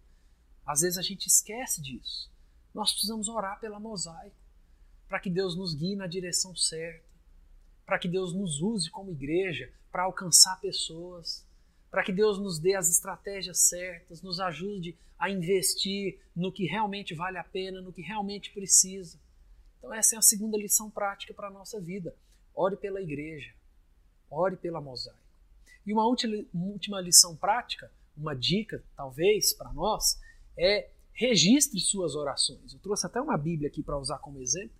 Às 0.65 0.81
vezes 0.81 0.97
a 0.97 1.03
gente 1.03 1.27
esquece 1.27 1.79
disso. 1.79 2.27
Nós 2.73 2.91
precisamos 2.91 3.29
orar 3.29 3.59
pela 3.59 3.79
mosaico 3.79 4.35
para 5.07 5.19
que 5.19 5.29
Deus 5.29 5.55
nos 5.55 5.75
guie 5.75 5.95
na 5.95 6.07
direção 6.07 6.55
certa, 6.55 7.05
para 7.85 7.99
que 7.99 8.07
Deus 8.07 8.33
nos 8.33 8.61
use 8.63 8.89
como 8.89 9.11
igreja 9.11 9.71
para 9.91 10.03
alcançar 10.03 10.59
pessoas, 10.59 11.45
para 11.91 12.03
que 12.03 12.11
Deus 12.11 12.39
nos 12.39 12.57
dê 12.57 12.73
as 12.73 12.89
estratégias 12.89 13.59
certas, 13.59 14.23
nos 14.23 14.39
ajude 14.39 14.97
a 15.19 15.29
investir 15.29 16.19
no 16.35 16.51
que 16.51 16.65
realmente 16.65 17.13
vale 17.13 17.37
a 17.37 17.43
pena, 17.43 17.79
no 17.79 17.93
que 17.93 18.01
realmente 18.01 18.51
precisa. 18.51 19.19
Então, 19.77 19.93
essa 19.93 20.15
é 20.15 20.17
a 20.17 20.21
segunda 20.23 20.57
lição 20.57 20.89
prática 20.89 21.31
para 21.31 21.49
a 21.49 21.51
nossa 21.51 21.79
vida. 21.79 22.15
Ore 22.55 22.75
pela 22.75 22.99
igreja, 22.99 23.53
ore 24.31 24.57
pela 24.57 24.81
mosaico. 24.81 25.20
E 25.85 25.93
uma 25.93 26.05
última 26.05 27.01
lição 27.01 27.35
prática, 27.35 27.91
uma 28.15 28.35
dica, 28.35 28.83
talvez, 28.95 29.53
para 29.53 29.73
nós, 29.73 30.19
é 30.57 30.89
registre 31.13 31.79
suas 31.79 32.15
orações. 32.15 32.73
Eu 32.73 32.79
trouxe 32.79 33.05
até 33.05 33.19
uma 33.21 33.37
Bíblia 33.37 33.69
aqui 33.69 33.83
para 33.83 33.97
usar 33.97 34.17
como 34.19 34.41
exemplo. 34.41 34.75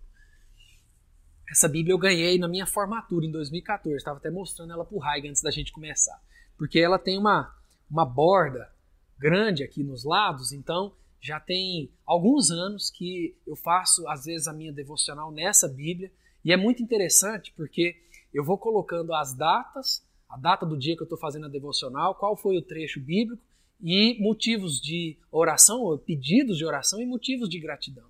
essa 1.50 1.68
Bíblia 1.68 1.92
eu 1.92 1.98
ganhei 1.98 2.38
na 2.38 2.48
minha 2.48 2.66
formatura 2.66 3.26
em 3.26 3.30
2014. 3.30 3.96
Estava 3.96 4.18
até 4.18 4.30
mostrando 4.30 4.72
ela 4.72 4.84
para 4.84 4.96
o 4.96 5.00
Raig 5.00 5.28
antes 5.28 5.42
da 5.42 5.50
gente 5.50 5.72
começar. 5.72 6.20
Porque 6.56 6.78
ela 6.78 6.98
tem 6.98 7.18
uma, 7.18 7.54
uma 7.90 8.04
borda 8.04 8.72
grande 9.18 9.62
aqui 9.62 9.82
nos 9.84 10.04
lados, 10.04 10.52
então 10.52 10.92
já 11.20 11.38
tem 11.38 11.92
alguns 12.04 12.50
anos 12.50 12.90
que 12.90 13.36
eu 13.46 13.54
faço, 13.54 14.08
às 14.08 14.24
vezes, 14.24 14.48
a 14.48 14.52
minha 14.52 14.72
devocional 14.72 15.30
nessa 15.30 15.68
Bíblia. 15.68 16.10
E 16.44 16.52
é 16.52 16.56
muito 16.56 16.82
interessante 16.82 17.52
porque 17.56 17.96
eu 18.34 18.42
vou 18.42 18.58
colocando 18.58 19.14
as 19.14 19.32
datas, 19.32 20.04
a 20.32 20.38
data 20.38 20.64
do 20.64 20.78
dia 20.78 20.96
que 20.96 21.02
eu 21.02 21.04
estou 21.04 21.18
fazendo 21.18 21.44
a 21.44 21.48
devocional, 21.48 22.14
qual 22.14 22.34
foi 22.34 22.56
o 22.56 22.62
trecho 22.62 22.98
bíblico 22.98 23.42
e 23.82 24.16
motivos 24.18 24.80
de 24.80 25.18
oração, 25.30 25.98
pedidos 25.98 26.56
de 26.56 26.64
oração 26.64 27.02
e 27.02 27.04
motivos 27.04 27.50
de 27.50 27.60
gratidão. 27.60 28.08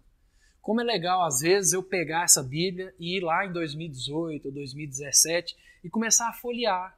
Como 0.60 0.80
é 0.80 0.84
legal, 0.84 1.24
às 1.24 1.40
vezes, 1.40 1.72
eu 1.72 1.82
pegar 1.82 2.22
essa 2.22 2.40
Bíblia 2.40 2.94
e 2.96 3.16
ir 3.16 3.24
lá 3.24 3.44
em 3.44 3.52
2018 3.52 4.46
ou 4.46 4.54
2017 4.54 5.56
e 5.82 5.90
começar 5.90 6.28
a 6.28 6.32
folhear 6.32 6.96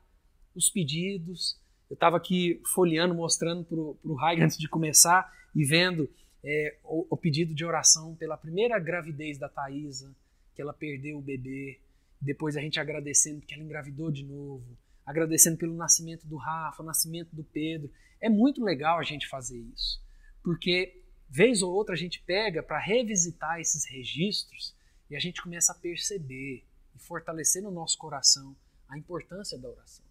os 0.55 0.69
pedidos. 0.69 1.59
Eu 1.89 1.95
estava 1.95 2.19
aqui 2.19 2.61
folheando, 2.75 3.15
mostrando 3.15 3.65
para 3.65 3.79
o 3.79 4.15
Raig 4.15 4.43
antes 4.43 4.59
de 4.59 4.69
começar 4.69 5.33
e 5.55 5.65
vendo 5.65 6.07
é, 6.43 6.77
o, 6.85 7.07
o, 7.09 7.17
pedido 7.17 7.55
de 7.55 7.65
oração 7.65 8.15
pela 8.17 8.37
primeira 8.37 8.79
gravidez 8.79 9.39
da 9.39 9.49
Thaisa, 9.49 10.15
que 10.55 10.61
ela 10.61 10.75
perdeu 10.75 11.17
o 11.17 11.23
bebê, 11.23 11.81
depois 12.21 12.59
a 12.59 12.61
gente 12.61 12.79
agradecendo 12.79 13.41
que 13.41 13.55
ela 13.55 13.63
engravidou 13.63 14.11
de 14.11 14.23
novo, 14.23 14.77
agradecendo 15.05 15.59
pelo 15.59 15.75
nascimento 15.75 16.27
do 16.27 16.37
Rafa, 16.37 16.83
nascimento 16.83 17.35
do 17.35 17.45
Pedro. 17.45 17.93
É 18.21 18.29
muito 18.29 18.63
legal 18.63 18.99
a 18.99 19.03
gente 19.03 19.29
fazer 19.29 19.59
isso, 19.59 20.03
porque 20.43 21.03
vez 21.29 21.63
ou 21.63 21.73
outra 21.73 21.95
a 21.95 21.99
gente 21.99 22.23
pega 22.23 22.63
para 22.63 22.79
revisitar 22.79 23.61
esses 23.61 23.85
registros 23.85 24.75
e 25.11 25.17
a 25.17 25.21
gente 25.21 25.43
começa 25.43 25.73
a 25.73 25.75
perceber 25.75 26.65
e 26.95 26.99
fortalecer 26.99 27.63
no 27.63 27.71
nosso 27.71 27.99
coração 27.99 28.57
a 28.89 28.97
importância 28.97 29.59
da 29.59 29.69
oração. 29.69 30.05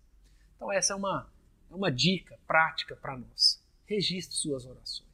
Então 0.56 0.71
essa 0.71 0.93
é 0.93 0.95
uma, 0.95 1.32
é 1.71 1.75
uma 1.75 1.91
dica 1.91 2.38
prática 2.45 2.95
para 2.95 3.17
nós. 3.17 3.62
Registre 3.86 4.36
suas 4.36 4.65
orações. 4.65 5.08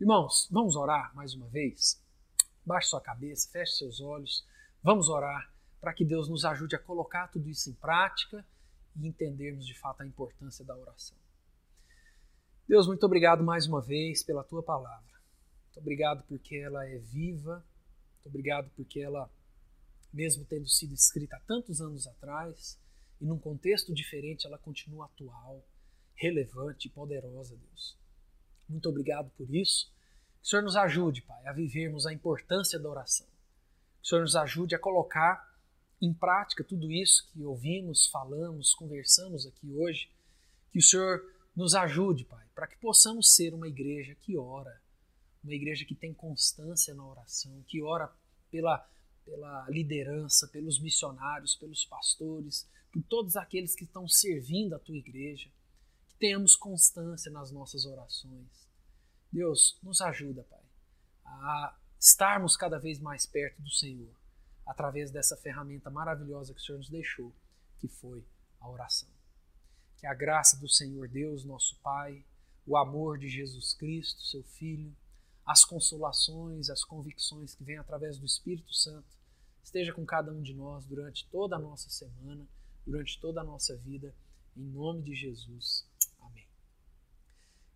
Irmãos, 0.00 0.48
vamos 0.50 0.76
orar 0.76 1.14
mais 1.14 1.32
uma 1.34 1.48
vez? 1.48 2.02
Baixe 2.64 2.88
sua 2.88 3.00
cabeça, 3.00 3.48
feche 3.50 3.76
seus 3.76 4.00
olhos. 4.00 4.44
Vamos 4.82 5.08
orar 5.08 5.50
para 5.80 5.94
que 5.94 6.04
Deus 6.04 6.28
nos 6.28 6.44
ajude 6.44 6.74
a 6.74 6.78
colocar 6.78 7.28
tudo 7.28 7.48
isso 7.48 7.70
em 7.70 7.74
prática 7.74 8.44
e 8.96 9.06
entendermos 9.06 9.66
de 9.66 9.74
fato 9.78 10.02
a 10.02 10.06
importância 10.06 10.64
da 10.64 10.76
oração. 10.76 11.16
Deus, 12.68 12.86
muito 12.86 13.04
obrigado 13.06 13.44
mais 13.44 13.66
uma 13.66 13.80
vez 13.80 14.22
pela 14.22 14.42
tua 14.42 14.62
palavra. 14.62 15.20
Muito 15.66 15.78
obrigado 15.78 16.24
porque 16.26 16.56
ela 16.56 16.86
é 16.86 16.98
viva. 16.98 17.64
Muito 18.14 18.26
obrigado 18.26 18.70
porque 18.74 19.00
ela, 19.00 19.30
mesmo 20.12 20.44
tendo 20.44 20.66
sido 20.66 20.94
escrita 20.94 21.36
há 21.36 21.40
tantos 21.40 21.80
anos 21.80 22.06
atrás, 22.06 22.78
e 23.20 23.24
num 23.24 23.38
contexto 23.38 23.94
diferente, 23.94 24.46
ela 24.46 24.58
continua 24.58 25.06
atual, 25.06 25.64
relevante 26.14 26.88
e 26.88 26.90
poderosa, 26.90 27.56
Deus. 27.56 27.96
Muito 28.68 28.88
obrigado 28.88 29.30
por 29.36 29.54
isso. 29.54 29.92
Que 30.40 30.46
o 30.46 30.48
Senhor 30.48 30.62
nos 30.62 30.76
ajude, 30.76 31.22
Pai, 31.22 31.46
a 31.46 31.52
vivermos 31.52 32.06
a 32.06 32.12
importância 32.12 32.78
da 32.78 32.88
oração. 32.88 33.26
Que 33.26 34.06
o 34.06 34.08
Senhor 34.08 34.22
nos 34.22 34.36
ajude 34.36 34.74
a 34.74 34.78
colocar 34.78 35.55
em 36.00 36.12
prática 36.12 36.64
tudo 36.64 36.90
isso 36.92 37.28
que 37.32 37.42
ouvimos, 37.42 38.06
falamos, 38.08 38.74
conversamos 38.74 39.46
aqui 39.46 39.72
hoje. 39.72 40.10
Que 40.70 40.78
o 40.78 40.82
Senhor 40.82 41.22
nos 41.54 41.74
ajude, 41.74 42.24
Pai, 42.24 42.44
para 42.54 42.66
que 42.66 42.76
possamos 42.76 43.34
ser 43.34 43.54
uma 43.54 43.66
igreja 43.66 44.14
que 44.14 44.36
ora, 44.36 44.80
uma 45.42 45.54
igreja 45.54 45.84
que 45.84 45.94
tem 45.94 46.12
constância 46.12 46.94
na 46.94 47.06
oração, 47.06 47.64
que 47.66 47.82
ora 47.82 48.12
pela, 48.50 48.78
pela 49.24 49.66
liderança, 49.70 50.48
pelos 50.48 50.80
missionários, 50.80 51.54
pelos 51.54 51.84
pastores, 51.84 52.68
por 52.92 53.02
todos 53.04 53.36
aqueles 53.36 53.74
que 53.74 53.84
estão 53.84 54.06
servindo 54.08 54.74
a 54.74 54.78
tua 54.78 54.96
igreja 54.96 55.50
tenhamos 56.18 56.56
constância 56.56 57.30
nas 57.30 57.50
nossas 57.50 57.84
orações. 57.84 58.66
Deus, 59.30 59.78
nos 59.82 60.00
ajuda, 60.00 60.44
Pai, 60.44 60.62
a 61.24 61.76
estarmos 61.98 62.56
cada 62.56 62.78
vez 62.78 62.98
mais 62.98 63.26
perto 63.26 63.60
do 63.60 63.70
Senhor, 63.70 64.14
através 64.66 65.10
dessa 65.10 65.36
ferramenta 65.36 65.88
maravilhosa 65.88 66.52
que 66.52 66.60
o 66.60 66.62
Senhor 66.62 66.78
nos 66.78 66.90
deixou, 66.90 67.32
que 67.78 67.88
foi 67.88 68.24
a 68.60 68.68
oração. 68.68 69.08
Que 69.96 70.06
a 70.06 70.14
graça 70.14 70.58
do 70.58 70.68
Senhor 70.68 71.08
Deus, 71.08 71.44
nosso 71.44 71.76
Pai, 71.76 72.24
o 72.66 72.76
amor 72.76 73.18
de 73.18 73.28
Jesus 73.28 73.72
Cristo, 73.74 74.22
seu 74.22 74.42
Filho, 74.42 74.94
as 75.44 75.64
consolações, 75.64 76.68
as 76.68 76.82
convicções 76.82 77.54
que 77.54 77.62
vêm 77.62 77.78
através 77.78 78.18
do 78.18 78.26
Espírito 78.26 78.74
Santo, 78.74 79.06
esteja 79.62 79.92
com 79.92 80.04
cada 80.04 80.32
um 80.32 80.42
de 80.42 80.52
nós 80.52 80.84
durante 80.84 81.26
toda 81.28 81.56
a 81.56 81.58
nossa 81.58 81.88
semana, 81.88 82.46
durante 82.84 83.20
toda 83.20 83.40
a 83.40 83.44
nossa 83.44 83.76
vida, 83.76 84.12
em 84.56 84.64
nome 84.64 85.02
de 85.02 85.14
Jesus. 85.14 85.86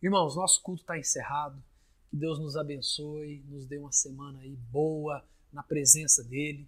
Irmãos, 0.03 0.35
nosso 0.35 0.63
culto 0.63 0.81
está 0.81 0.99
encerrado. 0.99 1.63
Que 2.09 2.17
Deus 2.17 2.39
nos 2.39 2.57
abençoe, 2.57 3.45
nos 3.47 3.67
dê 3.67 3.77
uma 3.77 3.93
semana 3.93 4.39
aí 4.41 4.57
boa 4.57 5.23
na 5.53 5.63
presença 5.63 6.25
dele. 6.25 6.67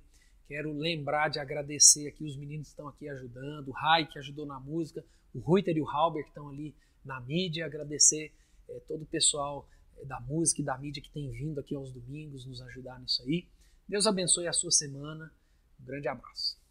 Quero 0.52 0.70
lembrar 0.70 1.30
de 1.30 1.38
agradecer 1.38 2.06
aqui 2.06 2.26
os 2.26 2.36
meninos 2.36 2.66
que 2.66 2.72
estão 2.72 2.86
aqui 2.86 3.08
ajudando, 3.08 3.68
o 3.68 3.72
Rai 3.72 4.06
que 4.06 4.18
ajudou 4.18 4.44
na 4.44 4.60
música, 4.60 5.02
o 5.34 5.38
Ruiter 5.38 5.74
e 5.74 5.80
o 5.80 5.88
Halber 5.88 6.24
que 6.24 6.28
estão 6.28 6.50
ali 6.50 6.76
na 7.02 7.18
mídia, 7.22 7.64
agradecer 7.64 8.30
é, 8.68 8.78
todo 8.80 9.00
o 9.00 9.06
pessoal 9.06 9.66
é, 9.96 10.04
da 10.04 10.20
música 10.20 10.60
e 10.60 10.64
da 10.64 10.76
mídia 10.76 11.02
que 11.02 11.08
tem 11.08 11.30
vindo 11.30 11.58
aqui 11.58 11.74
aos 11.74 11.90
domingos 11.90 12.44
nos 12.44 12.60
ajudar 12.60 13.00
nisso 13.00 13.22
aí. 13.22 13.48
Deus 13.88 14.06
abençoe 14.06 14.46
a 14.46 14.52
sua 14.52 14.70
semana. 14.70 15.32
Um 15.80 15.86
grande 15.86 16.06
abraço. 16.06 16.61